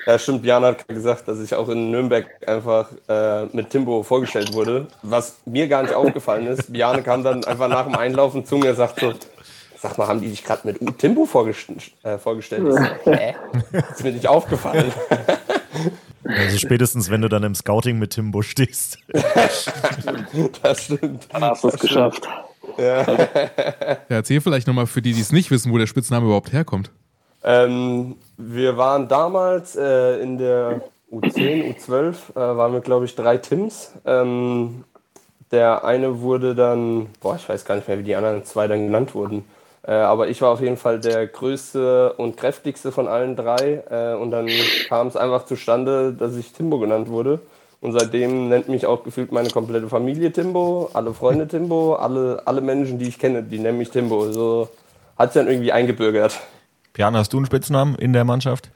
[0.07, 4.53] Ja, stimmt, Björn hat gesagt, dass ich auch in Nürnberg einfach äh, mit Timbo vorgestellt
[4.55, 4.87] wurde.
[5.03, 8.71] Was mir gar nicht aufgefallen ist, Björn kam dann einfach nach dem Einlaufen zu mir
[8.71, 9.13] und sagt so,
[9.79, 11.69] sag mal, haben die dich gerade mit U- Timbo vorgest
[12.05, 12.67] äh, vorgestellt?
[12.69, 13.35] Ich so, Hä?
[13.91, 14.93] Ist mir nicht aufgefallen.
[16.29, 18.99] Also spätestens, wenn du dann im Scouting mit Timbo stehst.
[20.63, 21.29] Das stimmt.
[21.33, 22.29] Dann hast du es geschafft.
[22.79, 23.07] Ja,
[24.09, 26.91] erzähl vielleicht nochmal für die, die es nicht wissen, wo der Spitzname überhaupt herkommt.
[27.45, 30.83] Ähm, wir waren damals äh, in der
[31.13, 33.93] U10, U12, äh, waren wir, glaube ich, drei Tims.
[34.05, 34.85] Ähm,
[35.53, 38.87] der eine wurde dann, boah, ich weiß gar nicht mehr, wie die anderen zwei dann
[38.87, 39.45] genannt wurden.
[39.87, 43.85] Äh, aber ich war auf jeden Fall der größte und kräftigste von allen drei.
[43.89, 44.49] Äh, und dann
[44.89, 47.41] kam es einfach zustande, dass ich Timbo genannt wurde.
[47.81, 52.61] Und seitdem nennt mich auch gefühlt meine komplette Familie Timbo, alle Freunde Timbo, alle, alle
[52.61, 54.33] Menschen, die ich kenne, die nennen mich Timbo.
[54.33, 54.69] So
[55.17, 56.41] hat sich dann irgendwie eingebürgert.
[56.97, 58.71] Pian, hast du einen Spitznamen in der Mannschaft?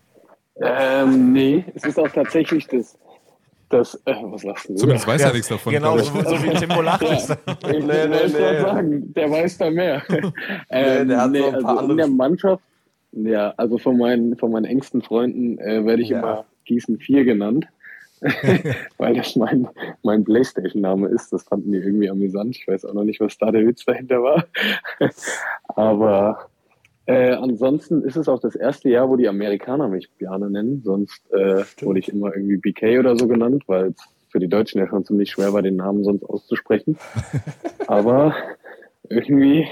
[0.60, 2.98] Ähm, nee, es ist auch tatsächlich das,
[3.70, 4.74] das äh, was sagst du?
[4.74, 5.72] Zumindest weiß er nichts davon.
[5.72, 7.00] Genau, so, so wie Timbo lacht.
[7.02, 8.32] ist- Ich Nee, nee, wollte nee.
[8.38, 10.02] gerade sagen, der weiß da mehr.
[10.68, 12.62] ähm, der hat so ein paar also in der Mannschaft,
[13.12, 16.18] ja, also von meinen, von meinen engsten Freunden äh, werde ich Ja.
[16.18, 17.68] immer Gießen 4 genannt.
[18.98, 19.66] Weil das mein,
[20.02, 21.32] mein Playstation-Name ist.
[21.32, 22.54] Das fanden die irgendwie amüsant.
[22.54, 24.44] Ich weiß auch noch nicht, was da der Witz dahinter war.
[25.68, 26.50] Aber
[27.06, 30.82] äh, ansonsten ist es auch das erste Jahr, wo die Amerikaner mich Bjarne nennen.
[30.84, 34.78] Sonst äh, wurde ich immer irgendwie BK oder so genannt, weil es für die Deutschen
[34.78, 36.98] ja schon ziemlich schwer war, den Namen sonst auszusprechen.
[37.86, 38.34] Aber
[39.08, 39.66] irgendwie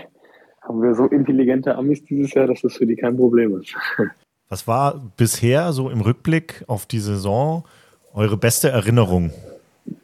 [0.63, 3.75] haben wir so intelligente Amis dieses Jahr, dass das für die kein Problem ist.
[4.49, 7.65] Was war bisher so im Rückblick auf die Saison
[8.15, 9.31] eure beste Erinnerung?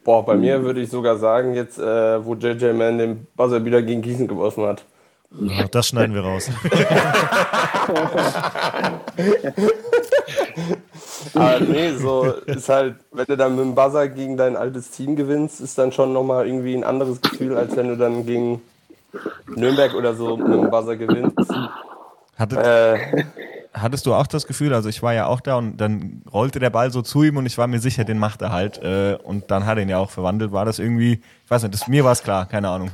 [0.03, 3.81] Boah, bei mir würde ich sogar sagen, jetzt, äh, wo JJ Man den Buzzer wieder
[3.81, 4.85] gegen Gießen geworfen hat.
[5.31, 6.49] Ja, das schneiden wir raus.
[11.33, 15.15] Aber nee, so ist halt, wenn du dann mit dem Buzzer gegen dein altes Team
[15.15, 18.61] gewinnst, ist dann schon nochmal irgendwie ein anderes Gefühl, als wenn du dann gegen
[19.55, 21.51] Nürnberg oder so mit dem Buzzer gewinnst.
[22.37, 23.23] Hattet, Äh,
[23.73, 26.69] hattest du auch das Gefühl, also ich war ja auch da und dann rollte der
[26.69, 28.81] Ball so zu ihm und ich war mir sicher, den macht er halt.
[28.83, 30.51] Äh, und dann hat er ihn ja auch verwandelt.
[30.51, 31.13] War das irgendwie,
[31.43, 32.91] ich weiß nicht, das, mir war es klar, keine Ahnung.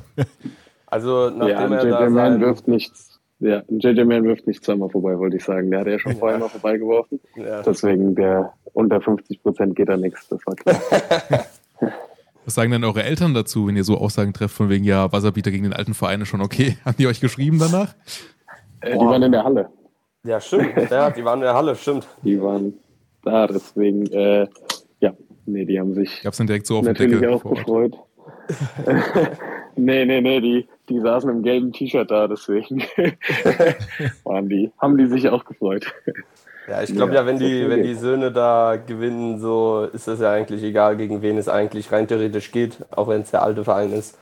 [0.91, 3.19] Also Ja, nachdem er JJ da Man sein, wirft nichts.
[3.39, 5.71] Ja, JJ Man wirft nicht zweimal vorbei, wollte ich sagen.
[5.71, 7.19] Der hat ja schon vorher mal vorbeigeworfen.
[7.35, 10.79] ja, Deswegen der unter 50 Prozent geht da nichts, das war klar.
[12.45, 15.51] Was sagen denn eure Eltern dazu, wenn ihr so Aussagen trefft, von wegen, ja, Wasserbieter
[15.51, 16.77] gegen den alten Verein ist schon okay?
[16.85, 17.93] Haben die euch geschrieben danach?
[18.81, 19.69] Äh, die waren in der Halle.
[20.25, 20.71] ja, stimmt.
[20.91, 22.07] Ja, die waren in der Halle, stimmt.
[22.23, 22.73] Die waren
[23.23, 24.47] da, deswegen, äh,
[24.99, 25.13] ja,
[25.45, 27.95] nee, die haben sich Gab's dann direkt so auf den natürlich Deckel auch gefreut.
[29.75, 32.81] nee, nee, nee, die, die saßen im gelben T-Shirt da, deswegen
[34.23, 35.93] waren die, haben die sich auch gefreut.
[36.67, 40.19] Ja, ich glaube Ja, ja, wenn die, wenn die Söhne da gewinnen, so ist es
[40.19, 43.63] ja eigentlich egal, gegen wen es eigentlich rein theoretisch geht, auch wenn es der alte
[43.63, 44.17] Verein ist.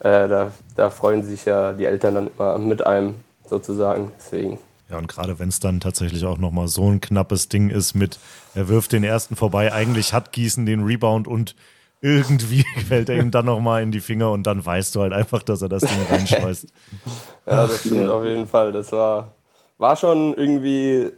[0.00, 3.16] Äh, da, da freuen sich ja die Eltern dann immer mit einem
[3.46, 4.12] sozusagen.
[4.18, 4.58] Deswegen.
[4.90, 8.18] Ja, und gerade wenn es dann tatsächlich auch nochmal so ein knappes Ding ist mit,
[8.54, 11.54] er wirft den ersten vorbei, eigentlich hat Gießen den Rebound und
[12.04, 15.42] irgendwie fällt er ihm dann nochmal in die Finger und dann weißt du halt einfach,
[15.42, 16.72] dass er das Ding reinschmeißt.
[17.46, 18.10] Ja, das stimmt ja.
[18.10, 18.72] auf jeden Fall.
[18.72, 19.34] Das war,
[19.76, 21.10] war schon irgendwie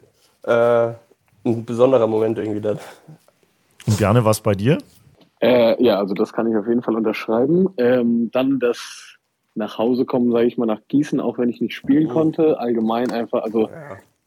[0.42, 0.88] äh,
[1.44, 2.80] ein besonderer Moment irgendwie dann.
[3.86, 4.78] Und Bjarne, was bei dir?
[5.40, 7.68] Äh, ja, also das kann ich auf jeden Fall unterschreiben.
[7.76, 9.18] Ähm, dann das
[9.54, 12.58] nach Hause kommen, sage ich mal, nach Gießen, auch wenn ich nicht spielen konnte.
[12.58, 13.70] Allgemein einfach, also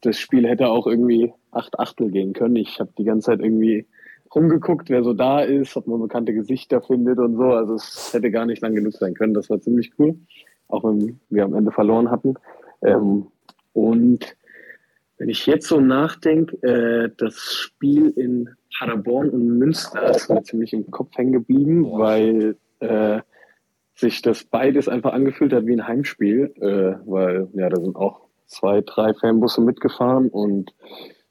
[0.00, 2.56] das Spiel hätte auch irgendwie acht Achtel gehen können.
[2.56, 3.86] Ich habe die ganze Zeit irgendwie
[4.34, 7.52] rumgeguckt, wer so da ist, ob man bekannte Gesichter findet und so.
[7.52, 9.34] Also es hätte gar nicht lang genug sein können.
[9.34, 10.16] Das war ziemlich cool,
[10.68, 12.34] auch wenn wir am Ende verloren hatten.
[12.82, 13.26] Ähm,
[13.72, 14.36] und
[15.18, 20.72] wenn ich jetzt so nachdenke, äh, das Spiel in Paderborn und Münster ist mir ziemlich
[20.72, 23.20] im Kopf hängen geblieben, weil äh,
[23.94, 28.28] sich das beides einfach angefühlt hat wie ein Heimspiel, äh, weil ja, da sind auch
[28.46, 30.74] zwei, drei Fanbusse mitgefahren und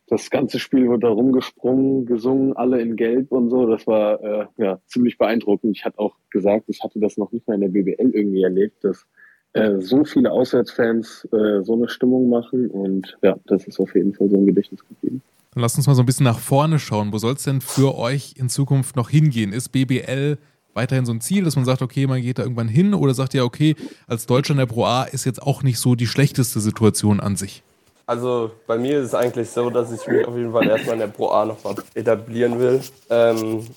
[0.10, 3.68] das ganze Spiel wurde da rumgesprungen, gesungen, alle in Gelb und so.
[3.68, 5.78] Das war äh, ja ziemlich beeindruckend.
[5.78, 8.84] Ich hatte auch gesagt, ich hatte das noch nicht mal in der BBL irgendwie erlebt,
[8.84, 9.06] dass
[9.54, 14.14] äh, so viele Auswärtsfans äh, so eine Stimmung machen und ja, das ist auf jeden
[14.14, 15.22] Fall so ein Gedächtnis geblieben.
[15.54, 17.12] Dann lasst uns mal so ein bisschen nach vorne schauen.
[17.12, 19.52] Wo soll es denn für euch in Zukunft noch hingehen?
[19.52, 20.38] Ist BBL
[20.74, 22.94] weiterhin so ein Ziel, dass man sagt, okay, man geht da irgendwann hin?
[22.94, 23.76] Oder sagt ihr, okay,
[24.08, 27.36] als Deutscher in der Pro A ist jetzt auch nicht so die schlechteste Situation an
[27.36, 27.64] sich?
[28.10, 31.00] Also bei mir ist es eigentlich so, dass ich mich auf jeden Fall erstmal in
[31.02, 32.82] der Pro A nochmal etablieren will.
[33.12, 33.68] Ähm,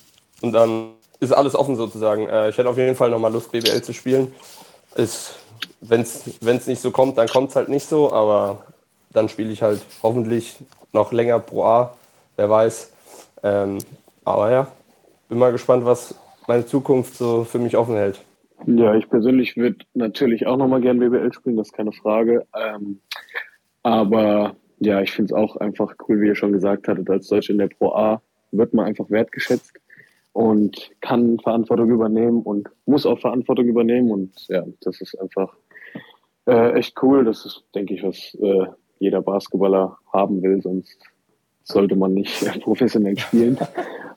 [0.40, 2.26] Und dann ist alles offen sozusagen.
[2.26, 4.32] Äh, ich hätte auf jeden Fall nochmal Lust, BBL zu spielen.
[4.94, 8.64] Wenn es nicht so kommt, dann kommt es halt nicht so, aber
[9.10, 10.56] dann spiele ich halt hoffentlich
[10.94, 11.94] noch länger pro A,
[12.36, 12.90] wer weiß.
[13.42, 13.80] Ähm,
[14.24, 14.66] aber ja,
[15.28, 16.14] bin mal gespannt, was
[16.46, 18.22] meine Zukunft so für mich offen hält.
[18.66, 22.46] Ja, ich persönlich würde natürlich auch nochmal gern BBL spielen, das ist keine Frage.
[22.56, 23.00] Ähm,
[23.82, 27.50] aber ja, ich finde es auch einfach cool, wie ihr schon gesagt hattet, als Deutsch
[27.50, 29.72] in der Pro A wird man einfach wertgeschätzt
[30.32, 34.10] und kann Verantwortung übernehmen und muss auch Verantwortung übernehmen.
[34.10, 35.54] Und ja, das ist einfach
[36.46, 37.24] äh, echt cool.
[37.24, 38.66] Das ist, denke ich, was äh,
[38.98, 40.98] jeder Basketballer haben will, sonst
[41.64, 43.58] sollte man nicht äh, professionell spielen.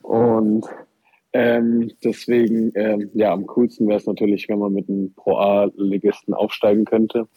[0.02, 0.66] Und
[1.32, 6.32] ähm, deswegen, ähm, ja, am coolsten wäre es natürlich, wenn man mit einem Pro A-Ligisten
[6.32, 7.28] aufsteigen könnte,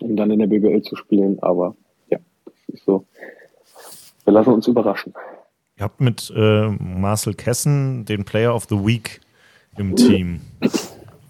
[0.00, 1.38] um dann in der BBL zu spielen.
[1.42, 1.74] Aber
[2.08, 3.04] ja, das ist so.
[4.24, 5.14] Wir lassen uns überraschen.
[5.76, 9.20] Ihr habt mit äh, Marcel Kessen den Player of the Week
[9.76, 10.40] im Team.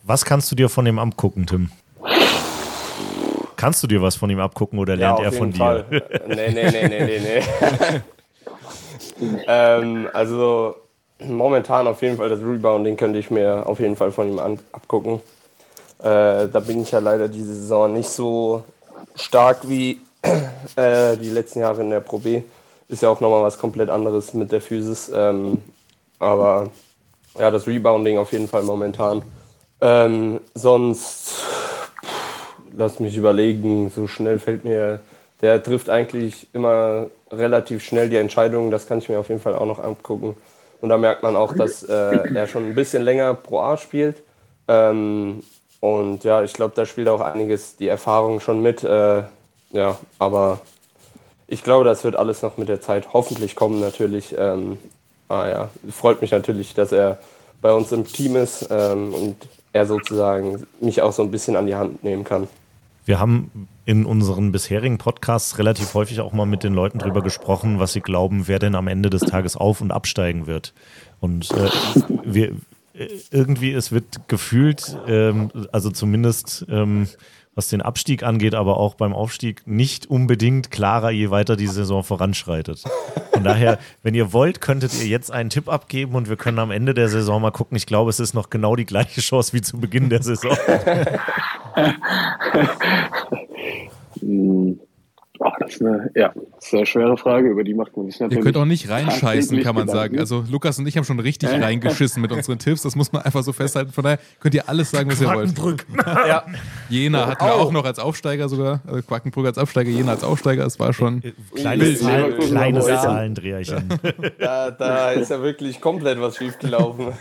[0.05, 1.71] Was kannst du dir von ihm abgucken, Tim?
[3.57, 5.59] Kannst du dir was von ihm abgucken oder lernt Ja, er auf von jeden dir?
[5.59, 5.85] Fall.
[6.29, 8.01] Nee, nee, nee, nee, nee, nee.
[9.49, 10.77] ähm, also
[11.19, 14.59] momentan auf jeden Fall das Rebounding könnte ich mir auf jeden Fall von ihm an,
[14.73, 15.21] abgucken.
[16.07, 18.63] Äh, da bin ich ja leider diese Saison nicht so
[19.17, 20.01] stark wie
[20.77, 22.43] äh, die letzten Jahre in der Pro B.
[22.89, 25.11] Ist ja auch nochmal was komplett anderes mit der Physis.
[25.13, 25.59] Ähm,
[26.21, 26.71] aber
[27.37, 29.23] ja, das Rebounding auf jeden Fall momentan.
[29.81, 31.91] Ähm, sonst, pff,
[32.77, 35.01] lass mich überlegen, so schnell fällt mir,
[35.43, 39.57] der trifft eigentlich immer relativ schnell die Entscheidungen, das kann ich mir auf jeden Fall
[39.57, 40.37] auch noch angucken.
[40.81, 44.23] Und da merkt man auch, dass äh, er schon ein bisschen länger Pro A spielt.
[44.69, 45.43] Ähm,
[45.87, 48.83] und ja, ich glaube, da spielt auch einiges die Erfahrung schon mit.
[48.83, 49.23] Äh,
[49.71, 50.61] ja, aber
[51.47, 54.35] ich glaube, das wird alles noch mit der Zeit hoffentlich kommen, natürlich.
[54.37, 54.79] Ähm,
[55.29, 57.19] ah ja, freut mich natürlich, dass er
[57.61, 59.37] bei uns im Team ist ähm, und
[59.73, 62.49] er sozusagen mich auch so ein bisschen an die Hand nehmen kann.
[63.05, 67.79] Wir haben in unseren bisherigen Podcasts relativ häufig auch mal mit den Leuten drüber gesprochen,
[67.79, 70.75] was sie glauben, wer denn am Ende des Tages auf- und absteigen wird.
[71.21, 71.71] Und äh,
[72.25, 72.57] wir,
[73.31, 77.09] irgendwie, es wird gefühlt, ähm, also zumindest ähm,
[77.55, 82.05] was den Abstieg angeht, aber auch beim Aufstieg nicht unbedingt klarer, je weiter die Saison
[82.05, 82.85] voranschreitet.
[83.33, 86.71] Von daher, wenn ihr wollt, könntet ihr jetzt einen Tipp abgeben und wir können am
[86.71, 87.77] Ende der Saison mal gucken.
[87.77, 90.55] Ich glaube, es ist noch genau die gleiche Chance wie zu Beginn der Saison.
[95.41, 98.45] Ah, das ist eine ja, sehr schwere Frage, über die macht man sich Ihr natürlich.
[98.45, 100.17] könnt auch nicht reinscheißen, kann man Gedanken.
[100.17, 100.19] sagen.
[100.19, 102.83] Also Lukas und ich haben schon richtig reingeschissen mit unseren Tipps.
[102.83, 103.93] Das muss man einfach so festhalten.
[103.93, 105.55] Von daher könnt ihr alles sagen, was ihr wollt.
[106.27, 106.45] Ja,
[106.89, 107.59] Jena hatten wir Au.
[107.59, 108.81] auch noch als Aufsteiger sogar.
[108.87, 110.65] Also Quackenbrück als Aufsteiger, Jena als Aufsteiger.
[110.67, 111.23] Es war schon.
[111.55, 112.01] Kleines.
[112.01, 113.03] Zahl, Leverkusen kleines aber weiter.
[113.03, 113.89] Zahlendreherchen.
[114.39, 117.13] da, da ist ja wirklich komplett was schiefgelaufen.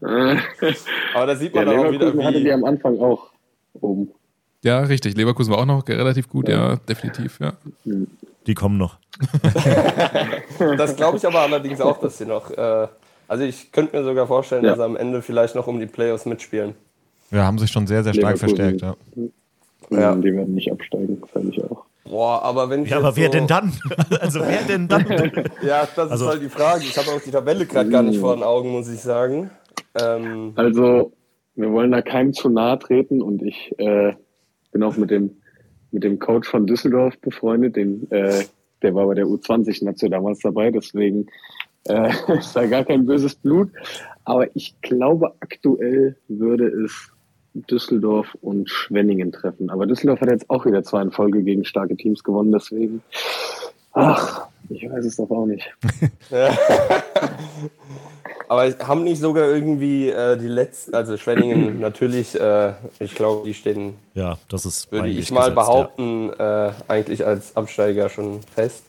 [0.00, 2.52] Aber da sieht Ja, man dann auch wieder, Leverkusen hatte die wie.
[2.52, 3.30] am Anfang auch
[3.80, 4.10] oben.
[4.64, 5.16] Ja, richtig.
[5.16, 7.52] Leverkusen war auch noch relativ gut, ja, definitiv, ja.
[8.46, 8.96] Die kommen noch.
[10.76, 12.50] Das glaube ich aber allerdings auch, dass sie noch.
[12.50, 12.88] Äh,
[13.28, 14.70] also ich könnte mir sogar vorstellen, Ja.
[14.70, 16.74] dass sie am Ende vielleicht noch um die Playoffs mitspielen.
[17.30, 18.56] Wir haben sich schon sehr, sehr stark Leverkusen.
[18.78, 18.96] verstärkt.
[19.90, 19.98] Ja.
[20.00, 20.14] Ja.
[20.14, 21.84] Die werden nicht absteigen, fände ich auch.
[22.04, 23.72] Boah, aber wenn ich Ja, aber wer so, denn dann?
[24.20, 25.06] Also wer denn dann?
[25.62, 26.82] Ja, das Also- ist halt die Frage.
[26.84, 29.50] Ich habe auch die Tabelle gerade gar nicht vor den Augen, muss ich sagen.
[30.00, 31.12] Ähm, Also,
[31.54, 34.14] wir wollen da keinem zu nahe treten und ich äh,
[34.74, 35.30] bin auch mit dem,
[35.92, 38.44] mit dem Coach von Düsseldorf befreundet, den, äh,
[38.82, 41.28] der war bei der U20-Nation damals dabei, deswegen
[41.88, 43.70] äh, ist da gar kein böses Blut.
[44.24, 47.10] Aber ich glaube, aktuell würde es
[47.54, 49.70] Düsseldorf und Schwenningen treffen.
[49.70, 53.00] Aber Düsseldorf hat jetzt auch wieder zwei in Folge gegen starke Teams gewonnen, deswegen,
[53.92, 55.72] ach, ich weiß es doch auch nicht.
[58.48, 63.54] aber haben nicht sogar irgendwie äh, die letzten, also Schwenningen natürlich, äh, ich glaube, die
[63.54, 68.84] stehen, Ja, das ist würde ich mal gesetzt, behaupten, äh, eigentlich als Absteiger schon fest.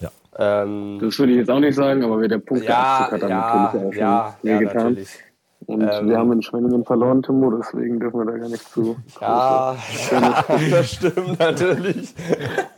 [0.00, 0.10] Ja.
[0.38, 3.30] Ähm, Das würde ich jetzt auch nicht sagen, aber wer der Punkt ja, hat dann
[3.30, 4.76] ja, natürlich auch schon ja, ja, getan.
[4.90, 5.08] natürlich.
[5.66, 8.96] Und Ähm, wir haben in Schwenningen verloren, Timo, deswegen dürfen wir da gar nicht zu.
[9.20, 9.76] Ja,
[10.70, 12.14] das stimmt natürlich.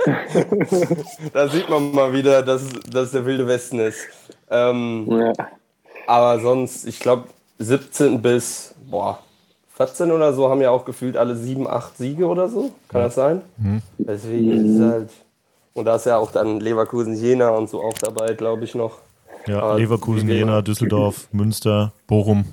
[1.32, 4.08] da sieht man mal wieder, dass, dass der Wilde Westen ist.
[4.50, 5.32] Ähm, Ja,
[6.10, 7.24] aber sonst, ich glaube,
[7.58, 9.18] 17 bis boah,
[9.76, 12.70] 14 oder so haben ja auch gefühlt alle 7, 8 Siege oder so.
[12.88, 13.42] Kann das sein?
[13.98, 15.10] Deswegen ist es halt.
[15.72, 18.98] Und da ist ja auch dann Leverkusen, Jena und so auch dabei, glaube ich noch.
[19.46, 21.92] Ja, Aber Leverkusen, Jena, Düsseldorf, Münster.
[22.06, 22.44] Bochum.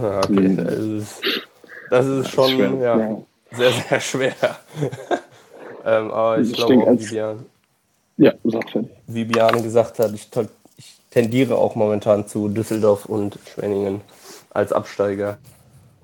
[0.00, 1.22] Ja, okay, das ist,
[1.90, 2.74] das ist schon schwer.
[2.80, 3.16] ja, Ja.
[3.52, 4.34] sehr, sehr schwer.
[5.84, 7.46] ähm, aber ich Ich glaube auch, als- wie Bian,
[8.18, 8.32] ja
[9.06, 10.30] Biane gesagt hat, ich
[11.12, 14.00] tendiere auch momentan zu Düsseldorf und Schwenningen
[14.50, 15.38] als Absteiger.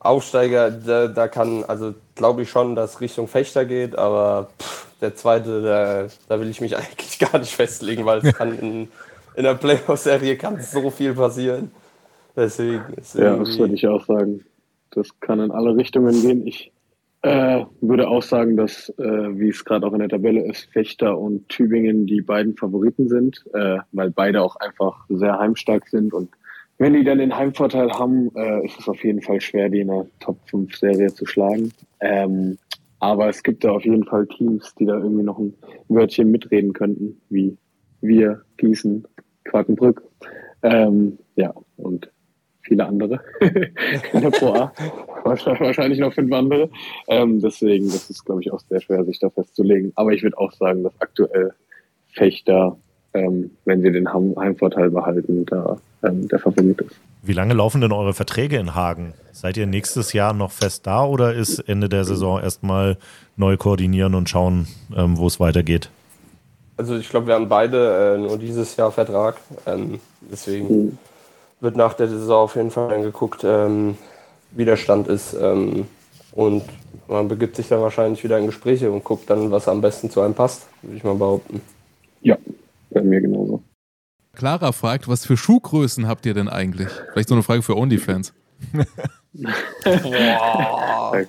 [0.00, 5.16] Aufsteiger, da, da kann, also glaube ich schon, dass Richtung Fechter geht, aber pff, der
[5.16, 8.88] zweite, da, da will ich mich eigentlich gar nicht festlegen, weil es kann in,
[9.34, 11.70] in der Playoff-Serie kann so viel passieren.
[12.36, 14.44] Deswegen ist Ja, das würde ich auch sagen.
[14.90, 16.46] Das kann in alle Richtungen gehen.
[16.46, 16.70] Ich
[17.22, 21.18] äh, würde auch sagen, dass, äh, wie es gerade auch in der Tabelle ist, Fechter
[21.18, 26.12] und Tübingen die beiden Favoriten sind, äh, weil beide auch einfach sehr heimstark sind.
[26.12, 26.30] Und
[26.78, 29.88] wenn die dann den Heimvorteil haben, äh, ist es auf jeden Fall schwer, die in
[29.88, 31.72] der Top-5-Serie zu schlagen.
[32.00, 32.56] Ähm,
[33.00, 35.54] aber es gibt da auf jeden Fall Teams, die da irgendwie noch ein
[35.88, 37.56] Wörtchen mitreden könnten, wie
[38.00, 39.06] wir, Gießen,
[39.44, 40.02] Quakenbrück.
[40.62, 42.10] Ähm, ja, und
[42.68, 44.72] viele andere in der Pro A.
[45.24, 46.70] Wahrscheinlich noch fünf andere.
[47.08, 49.92] Ähm, deswegen, das ist, glaube ich, auch sehr schwer, sich da festzulegen.
[49.96, 51.52] Aber ich würde auch sagen, dass aktuell
[52.12, 52.76] Fechter,
[53.14, 56.96] ähm, wenn sie den Heim Heimvorteil behalten, da ähm, der Favorit ist.
[57.22, 59.12] Wie lange laufen denn eure Verträge in Hagen?
[59.32, 62.96] Seid ihr nächstes Jahr noch fest da oder ist Ende der Saison erstmal
[63.36, 65.90] neu koordinieren und schauen, ähm, wo es weitergeht?
[66.76, 69.36] Also ich glaube, wir haben beide äh, nur dieses Jahr Vertrag.
[69.66, 69.98] Ähm,
[70.30, 70.96] deswegen
[71.60, 73.96] wird nach der Saison auf jeden Fall dann geguckt, ähm,
[74.52, 75.34] wie der Stand ist.
[75.34, 75.86] Ähm,
[76.32, 76.62] und
[77.08, 80.20] man begibt sich dann wahrscheinlich wieder in Gespräche und guckt dann, was am besten zu
[80.20, 81.60] einem passt, würde ich mal behaupten.
[82.20, 82.36] Ja,
[82.90, 83.62] bei mir genauso.
[84.34, 86.90] Clara fragt, was für Schuhgrößen habt ihr denn eigentlich?
[87.12, 88.32] Vielleicht so eine Frage für OnlyFans.
[89.84, 91.24] Boah.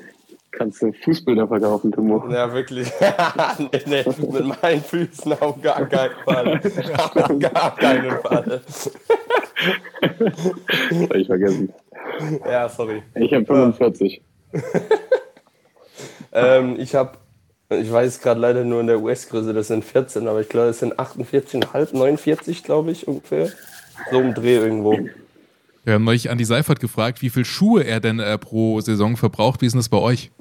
[0.59, 2.21] Kannst du Fußbilder verkaufen, Timo.
[2.29, 2.91] Ja, wirklich.
[3.59, 6.61] nee, nee, mit meinen Füßen auf gar keinen Fall.
[7.05, 8.61] auf gar keinen Fall.
[8.67, 8.91] Das
[10.91, 11.73] habe ich vergessen.
[12.45, 13.01] Ja, sorry.
[13.15, 14.21] Ich habe 45.
[16.33, 17.13] Ähm, ich habe,
[17.69, 20.79] ich weiß gerade leider nur in der US-Größe, das sind 14, aber ich glaube, das
[20.79, 23.49] sind 48,5, 49, glaube ich, ungefähr.
[24.11, 24.97] So im Dreh irgendwo.
[25.85, 29.61] Wir haben neulich Andi Seifert gefragt, wie viel Schuhe er denn äh, pro Saison verbraucht.
[29.61, 30.31] Wie ist das bei euch?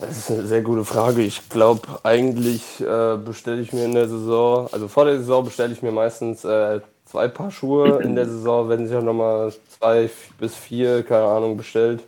[0.00, 1.22] Das ist eine sehr gute Frage.
[1.22, 5.72] Ich glaube, eigentlich äh, bestelle ich mir in der Saison, also vor der Saison bestelle
[5.72, 8.02] ich mir meistens äh, zwei Paar Schuhe.
[8.02, 12.02] In der Saison werden sich auch nochmal zwei bis vier, keine Ahnung, bestellt.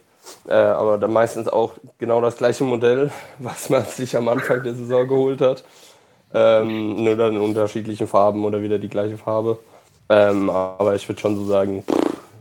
[0.48, 4.74] Äh, aber dann meistens auch genau das gleiche Modell, was man sich am Anfang der
[4.74, 5.62] Saison geholt hat.
[6.32, 9.58] Ähm, nur dann in unterschiedlichen Farben oder wieder die gleiche Farbe.
[10.08, 11.84] Ähm, aber ich würde schon so sagen,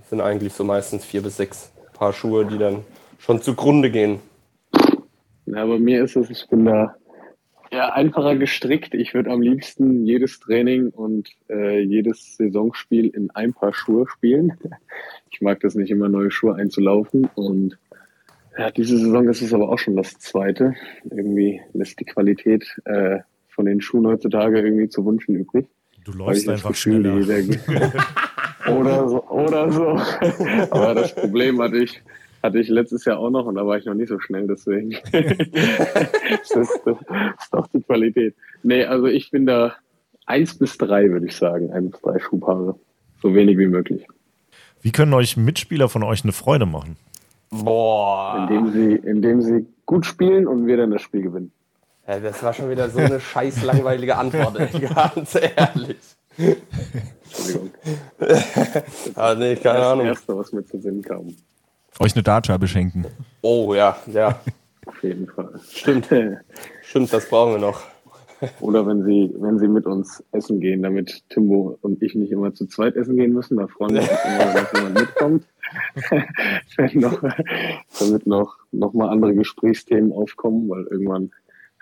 [0.09, 2.84] sind eigentlich so meistens vier bis sechs Paar Schuhe, die dann
[3.20, 4.20] schon zugrunde gehen.
[5.45, 6.95] Ja, bei mir ist es, ich bin da
[7.74, 8.93] ja, einfacher gestrickt.
[8.93, 14.53] Ich würde am liebsten jedes Training und äh, jedes Saisonspiel in ein Paar Schuhe spielen.
[15.36, 17.28] Ich mag das nicht immer, neue Schuhe einzulaufen.
[17.34, 17.80] Und
[18.55, 20.76] ja, diese Saison ist es aber auch schon das zweite.
[21.09, 25.66] Irgendwie lässt die Qualität äh, von den Schuhen heutzutage irgendwie zu wünschen übrig.
[26.06, 27.93] Du läufst einfach Gefühl, schneller.
[28.68, 29.88] oder so, oder so.
[30.72, 32.01] Aber das Problem hatte ich,
[32.41, 34.91] hatte ich letztes Jahr auch noch und da war ich noch nicht so schnell, deswegen.
[35.12, 36.97] das, ist, das
[37.39, 38.36] ist doch die Qualität.
[38.64, 39.76] Nee, also ich bin da
[40.26, 41.72] eins bis drei, würde ich sagen.
[41.72, 42.76] Ein bis drei Schuhpaare.
[43.22, 44.06] So wenig wie möglich.
[44.82, 46.97] Wie können euch Mitspieler von euch eine Freude machen?
[47.49, 48.47] Boah.
[48.49, 51.51] Indem sie, indem sie gut spielen und wir dann das Spiel gewinnen.
[52.08, 54.58] Ja, das war schon wieder so eine scheiß langweilige Antwort,
[54.93, 55.97] ganz ehrlich.
[56.38, 57.72] Entschuldigung.
[59.16, 60.06] Ah, nee, keine Das Ahnung.
[60.08, 61.36] Erste, was mir zu Sinn kam.
[61.99, 63.06] Euch eine Dartscheibe schenken.
[63.41, 64.39] Oh ja, ja,
[64.86, 65.60] Auf jeden Fall.
[65.70, 66.08] stimmt.
[66.82, 67.82] Stimmt, das brauchen wir noch.
[68.60, 72.54] Oder wenn sie, wenn sie mit uns essen gehen, damit Timbo und ich nicht immer
[72.54, 75.45] zu zweit essen gehen müssen, da freuen wir uns immer, dass jemand mitkommt.
[76.95, 77.24] noch,
[77.99, 81.32] damit noch, noch mal andere Gesprächsthemen aufkommen, weil irgendwann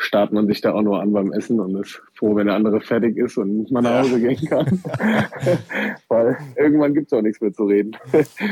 [0.01, 2.81] starrt man sich da auch nur an beim Essen und ist froh, wenn der andere
[2.81, 4.81] fertig ist und man nach Hause gehen kann.
[6.07, 7.95] weil irgendwann gibt's auch nichts mehr zu reden.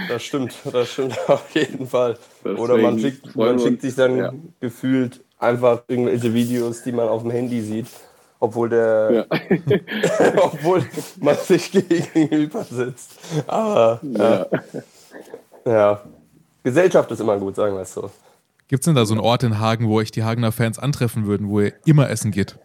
[0.08, 2.18] Das stimmt, das stimmt auf jeden Fall.
[2.44, 4.34] Deswegen Oder man schickt, man schickt sich dann Ja.
[4.60, 7.88] gefühlt einfach irgendwelche Videos, die man auf dem Handy sieht,
[8.40, 9.38] obwohl der, Ja.
[10.44, 10.84] obwohl
[11.20, 13.20] man sich gegenüber sitzt.
[13.48, 14.46] Aber ja.
[15.66, 15.72] Ja.
[15.72, 16.02] ja,
[16.64, 18.12] Gesellschaft ist immer gut, sagen wir es so.
[18.70, 21.26] Gibt es denn da so einen Ort in Hagen, wo euch die Hagener Fans antreffen
[21.26, 22.56] würden, wo ihr immer essen geht?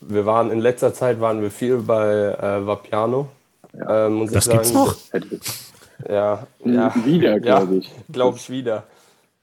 [0.00, 3.28] Wir waren in letzter Zeit waren wir viel bei äh, Vapiano.
[3.88, 4.58] Äh, muss Das ich sagen.
[4.58, 4.96] gibt's noch?
[6.10, 6.92] Ja, ja.
[7.04, 7.90] Wieder, glaube ich.
[8.10, 8.82] Glaube ich wieder.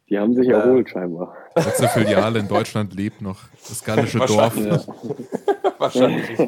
[0.09, 1.33] Die haben sich erholt scheinbar.
[1.55, 3.39] Letzte Filiale in Deutschland lebt noch.
[3.69, 4.53] Das gallische Dorf.
[4.57, 4.87] Wahrscheinlich.
[6.37, 6.39] Wahrscheinlich.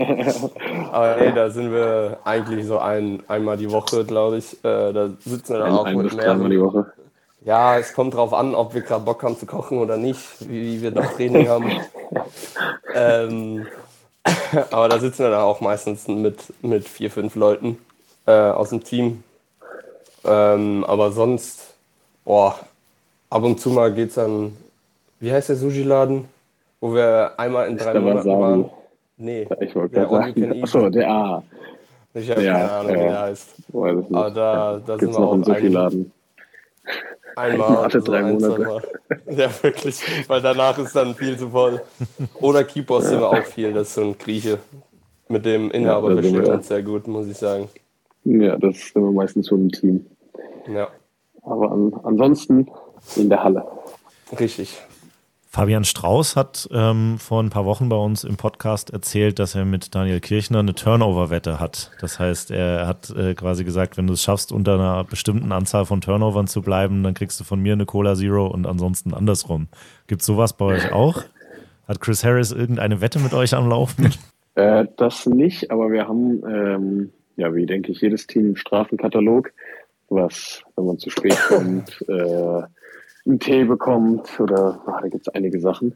[0.92, 4.54] Aber nee, da sind wir eigentlich so ein, einmal die Woche, glaube ich.
[4.66, 6.74] Äh, da sitzen wir dann Ein, auch ein mit bis dreimal die mehreren.
[6.74, 6.94] Woche.
[7.46, 10.20] Ja, es kommt drauf an, ob wir gerade Bock haben zu kochen oder nicht,
[10.50, 11.72] wie, wie wir das Training haben.
[12.96, 13.68] ähm,
[14.72, 17.78] Aber da sitzen wir dann auch meistens mit, mit vier, fünf Leuten
[18.26, 19.24] äh, aus dem Team.
[20.24, 21.76] Ähm, aber sonst,
[22.24, 22.60] boah,
[23.30, 24.58] ab und zu mal geht's dann,
[25.20, 26.26] wie heißt der Sushi-Laden?
[26.82, 28.70] Wo wir einmal in drei Monaten waren.
[29.18, 30.64] Nee, Ich wollte der sagen.
[30.64, 31.44] Achso, der A.
[32.16, 33.04] Ich habe Ja, keine Ahnung, wie ja.
[33.04, 33.50] der heißt.
[33.60, 33.76] Es.
[33.76, 36.12] Aber da, da sind wir noch einen auch ein, Sushi-Laden.
[37.36, 37.78] Einmal.
[37.78, 38.82] Alle drei Monate.
[39.30, 40.02] Ja, wirklich.
[40.28, 41.82] Weil danach ist dann viel zu voll.
[42.42, 43.74] Oder Kipos sind wir auch viel.
[43.74, 44.60] Das ist so ein Grieche.
[45.28, 46.46] Mit dem Inhaber Ja, sind wir.
[46.46, 47.68] wir uns sehr gut, muss ich sagen.
[48.24, 50.06] Ja, das ist immer meistens so ein Team.
[50.72, 50.88] Ja,
[51.44, 52.68] Aber an, ansonsten
[53.16, 53.66] in der Halle.
[54.40, 54.82] richtig.
[55.56, 59.64] Fabian Strauß hat ähm, vor ein paar Wochen bei uns im Podcast erzählt, dass er
[59.64, 61.92] mit Daniel Kirchner eine Turnover-Wette hat.
[62.02, 65.86] Das heißt, er hat äh, quasi gesagt, wenn du es schaffst, unter einer bestimmten Anzahl
[65.86, 69.70] von Turnovern zu bleiben, dann kriegst du von mir eine Cola Zero und ansonsten andersrum.
[70.08, 71.24] Gibt sowas bei euch auch?
[71.88, 74.14] Hat Chris Harris irgendeine Wette mit euch am Laufen?
[74.56, 79.54] Äh, das nicht, aber wir haben, ähm, ja, wie denke ich, jedes Team einen Strafenkatalog,
[80.10, 82.64] was, wenn man zu spät kommt, äh,
[83.26, 85.96] einen Tee bekommt oder ah, da gibt es einige Sachen.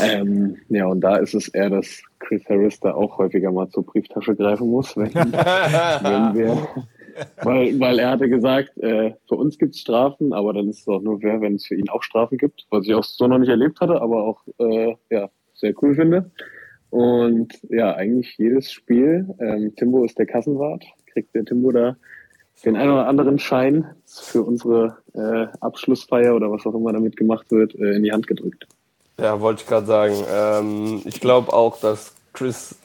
[0.00, 3.84] Ähm, ja, und da ist es eher, dass Chris Harris da auch häufiger mal zur
[3.84, 6.68] Brieftasche greifen muss, wenn, wenn wir,
[7.42, 10.88] weil, weil er hatte gesagt, äh, für uns gibt es Strafen, aber dann ist es
[10.88, 13.38] auch nur fair, wenn es für ihn auch Strafen gibt, was ich auch so noch
[13.38, 16.30] nicht erlebt hatte, aber auch äh, ja, sehr cool finde.
[16.88, 19.26] Und ja, eigentlich jedes Spiel.
[19.40, 20.84] Ähm, Timbo ist der Kassenwart.
[21.06, 21.96] Kriegt der Timbo da
[22.64, 27.50] den einen oder anderen Schein für unsere äh, Abschlussfeier oder was auch immer damit gemacht
[27.50, 28.66] wird, äh, in die Hand gedrückt.
[29.18, 30.14] Ja, wollte ich gerade sagen.
[30.30, 32.76] Ähm, ich glaube auch, dass Chris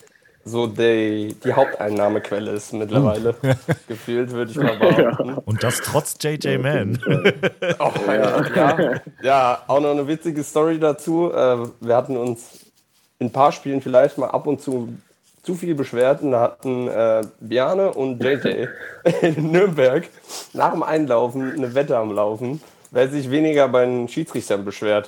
[0.48, 3.36] so die, die Haupteinnahmequelle ist mittlerweile.
[3.88, 5.34] Gefühlt, würde ich mal behaupten.
[5.34, 7.00] Und das trotz JJ Mann.
[7.80, 8.56] Oh, ja.
[8.56, 11.32] Ja, ja, auch noch eine witzige Story dazu.
[11.32, 12.66] Äh, wir hatten uns
[13.20, 14.90] in ein paar Spielen vielleicht mal ab und zu
[15.48, 18.68] zu viel beschwert und da hatten äh, Bjarne und JJ
[19.22, 20.04] in Nürnberg
[20.52, 25.08] nach dem Einlaufen eine Wette am Laufen, wer sich weniger bei den Schiedsrichtern beschwert.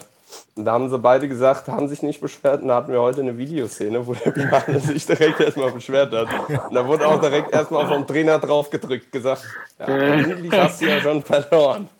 [0.56, 2.62] Und da haben sie beide gesagt, haben sich nicht beschwert.
[2.62, 6.28] Und da hatten wir heute eine Videoszene, wo der Bjarne sich direkt erstmal beschwert hat.
[6.48, 9.44] Und da wurde auch direkt erstmal vom Trainer drauf gedrückt, gesagt,
[9.78, 11.90] ja, eigentlich hast du ja schon verloren.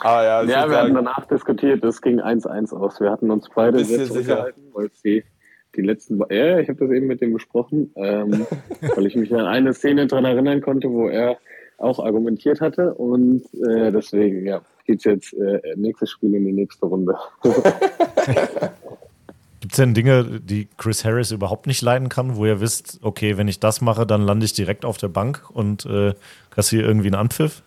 [0.00, 3.00] Ah ja, Ja, wir sagen, danach diskutiert, es ging 1-1 aus.
[3.00, 5.00] Wir hatten uns beide sehr zurückgehalten, weil es
[5.76, 6.20] die, letzten.
[6.30, 8.46] Ja, ich habe das eben mit dem besprochen, ähm,
[8.94, 11.38] weil ich mich an eine Szene dran erinnern konnte, wo er
[11.78, 12.94] auch argumentiert hatte.
[12.94, 17.16] Und äh, deswegen, ja, geht's jetzt äh, nächstes Spiel in die nächste Runde.
[19.60, 23.38] Gibt es denn Dinge, die Chris Harris überhaupt nicht leiden kann, wo ihr wisst, okay,
[23.38, 26.12] wenn ich das mache, dann lande ich direkt auf der Bank und äh,
[26.50, 27.62] kassiere irgendwie einen Anpfiff?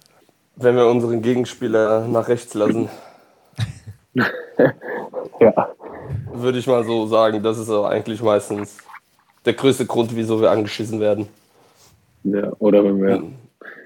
[0.58, 2.90] wenn wir unseren Gegenspieler nach rechts lassen,
[5.40, 5.70] ja,
[6.34, 8.78] würde ich mal so sagen, das ist auch eigentlich meistens
[9.46, 11.28] der größte Grund, wieso wir angeschissen werden.
[12.24, 13.24] ja, oder wenn wir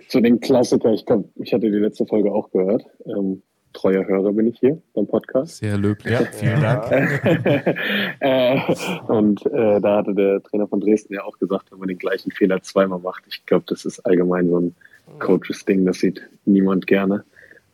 [0.07, 2.83] zu den Klassiker, ich glaube, ich hatte die letzte Folge auch gehört.
[3.05, 3.41] Ähm,
[3.73, 5.57] treuer Hörer bin ich hier beim Podcast.
[5.57, 6.13] Sehr löblich.
[6.13, 6.91] Ja, vielen Dank.
[8.19, 8.59] äh,
[9.07, 12.31] und äh, da hatte der Trainer von Dresden ja auch gesagt, wenn man den gleichen
[12.31, 14.75] Fehler zweimal macht, ich glaube, das ist allgemein so ein
[15.19, 17.23] Coaches-Ding, das sieht niemand gerne.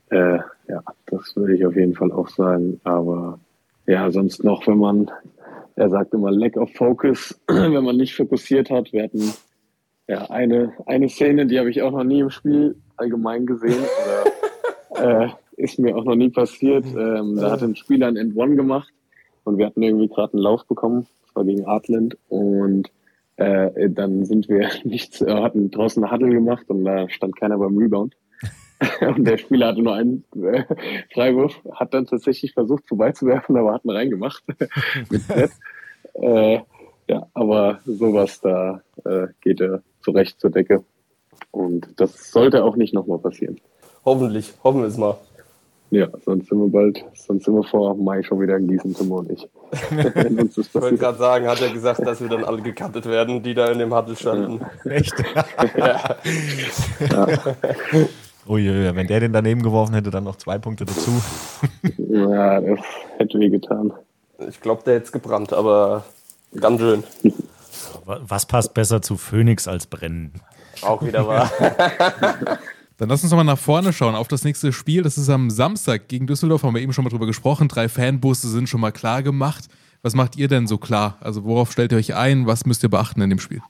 [0.09, 2.79] Äh, ja, das würde ich auf jeden Fall auch sagen.
[2.83, 3.39] Aber
[3.87, 5.09] ja, sonst noch, wenn man,
[5.75, 8.91] er sagt immer Lack of Focus, wenn man nicht fokussiert hat.
[8.93, 9.33] Wir hatten
[10.07, 13.83] ja eine, eine Szene, die habe ich auch noch nie im Spiel allgemein gesehen.
[14.91, 16.85] Oder, äh, ist mir auch noch nie passiert.
[16.85, 18.93] Ähm, da hat ein Spieler ein End-One gemacht
[19.43, 22.91] und wir hatten irgendwie gerade einen Lauf bekommen, das war gegen Artland und
[23.37, 27.57] äh, dann sind wir nicht, äh, hatten draußen eine Huddle gemacht und da stand keiner
[27.57, 28.15] beim Rebound.
[29.01, 30.63] und der Spieler hatte nur einen äh,
[31.13, 35.21] Freiwurf, hat dann tatsächlich versucht vorbeizuwerfen, aber hat einen reingemacht mit.
[36.19, 36.61] Äh,
[37.07, 40.83] ja, aber sowas da äh, geht er zurecht zur Decke.
[41.51, 43.61] Und das sollte auch nicht nochmal passieren.
[44.03, 45.15] Hoffentlich, hoffen wir es mal.
[45.89, 49.11] Ja, sonst sind wir bald, sonst sind wir vor Mai schon wieder in Gießen, Tim
[49.11, 49.47] und ich.
[50.57, 53.71] Ich wollte gerade sagen, hat er gesagt, dass wir dann alle gecuttet werden, die da
[53.71, 54.65] in dem Huddle standen.
[54.85, 55.13] Echt?
[58.49, 61.11] Uiuiui, wenn der den daneben geworfen hätte, dann noch zwei Punkte dazu.
[61.97, 62.79] Ja, das
[63.17, 63.93] hätte weh getan.
[64.47, 66.05] Ich glaube, der hätte es gebrannt, aber
[66.59, 67.03] ganz schön.
[68.05, 70.33] Was passt besser zu Phoenix als Brennen?
[70.81, 71.51] Auch wieder wahr.
[72.97, 75.03] Dann lass uns nochmal nach vorne schauen auf das nächste Spiel.
[75.03, 77.67] Das ist am Samstag gegen Düsseldorf, haben wir eben schon mal drüber gesprochen.
[77.67, 79.65] Drei Fanbusse sind schon mal klar gemacht.
[80.01, 81.17] Was macht ihr denn so klar?
[81.19, 82.47] Also worauf stellt ihr euch ein?
[82.47, 83.61] Was müsst ihr beachten in dem Spiel?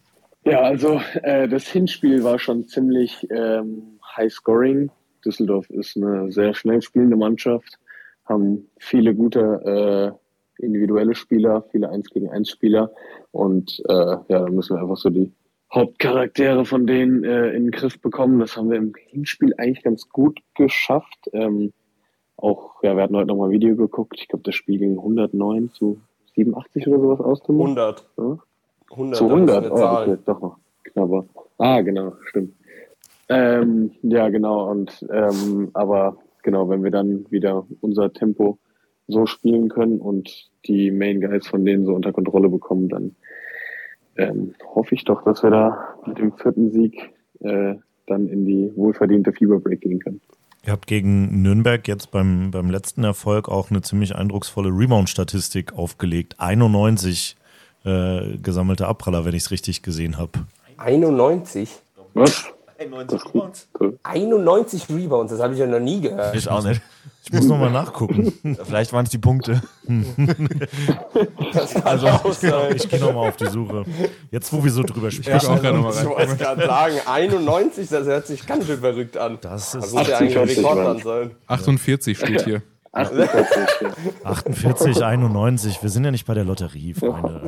[0.45, 4.89] Ja, also äh, das Hinspiel war schon ziemlich ähm, high scoring.
[5.25, 7.77] Düsseldorf ist eine sehr schnell spielende Mannschaft,
[8.25, 10.19] haben viele gute
[10.59, 12.91] individuelle Spieler, viele 1 gegen 1 Spieler.
[13.31, 15.31] Und äh, ja, dann müssen wir einfach so die
[15.73, 18.39] Hauptcharaktere von denen äh, in den Griff bekommen.
[18.39, 21.29] Das haben wir im Hinspiel eigentlich ganz gut geschafft.
[21.33, 21.73] Ähm,
[22.37, 24.15] auch, ja, wir hatten heute nochmal ein Video geguckt.
[24.19, 25.99] Ich glaube, das Spiel ging 109 zu
[26.35, 27.43] 87 oder sowas aus.
[27.43, 27.59] Tim.
[27.59, 28.05] 100.
[28.17, 28.37] Ja?
[28.91, 31.25] 100 Zu das ist 100, eine oh, okay, doch noch knapper.
[31.57, 32.53] Ah, genau, stimmt.
[33.29, 38.57] Ähm, ja, genau, und ähm, aber genau, wenn wir dann wieder unser Tempo
[39.07, 43.15] so spielen können und die Main Guys von denen so unter Kontrolle bekommen, dann
[44.17, 47.75] ähm, hoffe ich doch, dass wir da mit dem vierten Sieg äh,
[48.07, 50.21] dann in die wohlverdiente Fever Break gehen können.
[50.65, 56.35] Ihr habt gegen Nürnberg jetzt beim, beim letzten Erfolg auch eine ziemlich eindrucksvolle Rebound-Statistik aufgelegt.
[56.39, 57.37] 91
[57.85, 60.31] äh, gesammelte Abpraller, wenn ich es richtig gesehen habe.
[60.77, 61.69] 91?
[62.13, 62.51] Was?
[62.79, 63.21] 91
[64.03, 66.35] 91 Rebounds, das habe ich ja noch nie gehört.
[66.35, 66.81] Ich auch nicht.
[67.23, 68.31] Ich muss nochmal nachgucken.
[68.63, 69.61] Vielleicht waren es die Punkte.
[71.51, 72.73] Das also, auch sein.
[72.75, 73.83] Ich gehe nochmal auf die Suche.
[74.31, 75.47] Jetzt, wo wir so drüber Ich sprechen.
[75.49, 76.07] auch gerade nochmal Ich rein.
[76.07, 79.39] wollte gerade sagen, 91, das hört sich ganz schön verrückt an.
[79.41, 81.31] Das Das ist muss ja eigentlich ein 48 Rekord sein.
[81.47, 82.61] 48 steht hier.
[82.93, 83.89] 48, ja.
[84.23, 85.83] 48, 91.
[85.83, 87.41] Wir sind ja nicht bei der Lotterie, Freunde.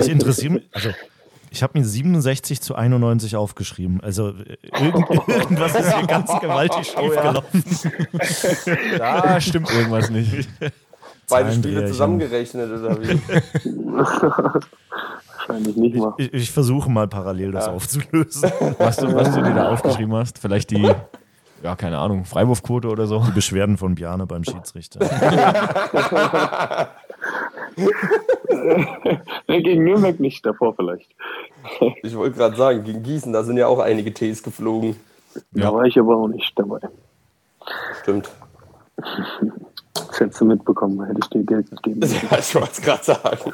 [0.00, 0.90] Ich interessiere mich, also
[1.58, 4.00] ich habe mir 67 zu 91 aufgeschrieben.
[4.00, 7.64] Also äh, irgend, irgendwas ist hier ganz gewaltig schiefgelaufen.
[8.98, 10.48] Da stimmt irgendwas nicht.
[11.28, 13.20] Beide Spiele zusammengerechnet oder wie?
[15.36, 16.14] Wahrscheinlich nicht mal.
[16.16, 18.50] Ich, ich versuche mal parallel das aufzulösen.
[18.78, 20.90] Was du, was du dir da aufgeschrieben hast, vielleicht die,
[21.62, 23.22] ja, keine Ahnung, Freiwurfquote oder so.
[23.26, 25.00] Die Beschwerden von Bjarne beim Schiedsrichter.
[29.46, 31.10] Nee, Gegen Nürnberg nicht, davor vielleicht.
[32.02, 34.96] Ich wollte gerade sagen, gegen Gießen, da sind ja auch einige Ts geflogen.
[35.52, 36.80] Da war ich aber auch nicht dabei.
[38.02, 38.30] Stimmt.
[38.96, 42.00] Das hättest du mitbekommen, hätte ich dir Geld gegeben.
[42.30, 43.52] Ja, ich wollte es gerade sagen.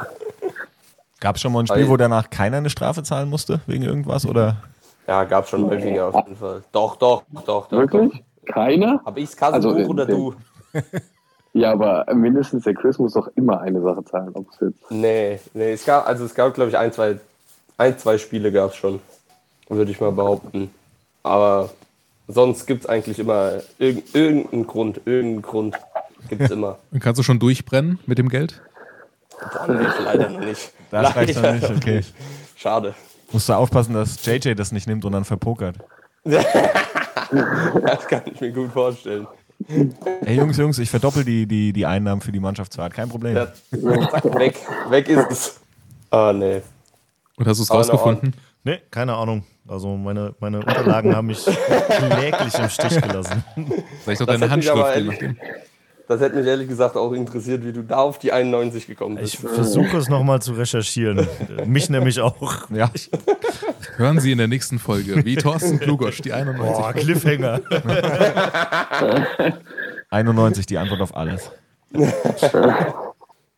[1.20, 4.26] Gab es schon mal ein Spiel, wo danach keiner eine Strafe zahlen musste, wegen irgendwas?
[4.26, 4.56] Oder?
[5.06, 6.62] Ja, gab schon häufiger auf jeden Fall.
[6.72, 7.70] Doch, doch, doch, doch.
[7.70, 8.22] Wirklich?
[8.46, 9.00] Keiner?
[9.04, 10.34] Hab ich's Kassenbuch Also, oder den- du?
[11.54, 14.30] Ja, aber mindestens der Chris muss doch immer eine Sache zahlen.
[14.34, 17.18] Ob es jetzt Nee, nee, es gab, also es gab, glaube ich, ein, zwei,
[17.78, 19.00] ein, zwei Spiele gab es schon.
[19.68, 20.70] Würde ich mal behaupten.
[21.22, 21.70] Aber
[22.26, 25.76] sonst gibt es eigentlich immer irg irgendeinen Grund, irgendeinen Grund
[26.28, 26.78] gibt es immer.
[26.90, 28.60] Und kannst du schon durchbrennen mit dem Geld?
[29.52, 30.72] Boah, nee, leider noch nicht.
[30.90, 31.96] Das reicht noch Leider nicht, okay.
[31.96, 32.14] nicht.
[32.56, 32.94] Schade.
[33.32, 35.76] Musst du aufpassen, dass JJ das nicht nimmt und dann verpokert.
[37.82, 39.26] Das kann ich mir gut vorstellen.
[40.24, 42.94] Ey, Jungs, Jungs, ich verdoppel die, die, die Einnahmen für die Mannschaftsfahrt.
[42.94, 43.36] Kein Problem.
[43.36, 44.58] Ja, weg,
[44.88, 45.60] weg ist es.
[46.10, 46.62] Ah, nee.
[47.36, 48.34] Und hast du es rausgefunden?
[48.62, 49.44] Nee, keine Ahnung.
[49.66, 51.44] Also meine, meine Unterlagen haben mich
[51.88, 53.42] kläglich im Stich gelassen.
[54.02, 55.22] Vielleicht Das deine Handschrift.
[56.08, 59.38] Das hätte mich ehrlich gesagt auch interessiert, wie du da auf die 91 gekommen Ich
[59.38, 59.54] bist.
[59.54, 61.26] versuche es nochmal zu recherchieren.
[61.66, 62.68] Mich nämlich auch.
[62.70, 62.90] Ja.
[63.96, 66.76] Hören Sie in der nächsten Folge, wie Thorsten Klugosch, die 91.
[66.76, 67.60] Boah, Cliffhanger.
[70.10, 71.50] 91, die Antwort auf alles.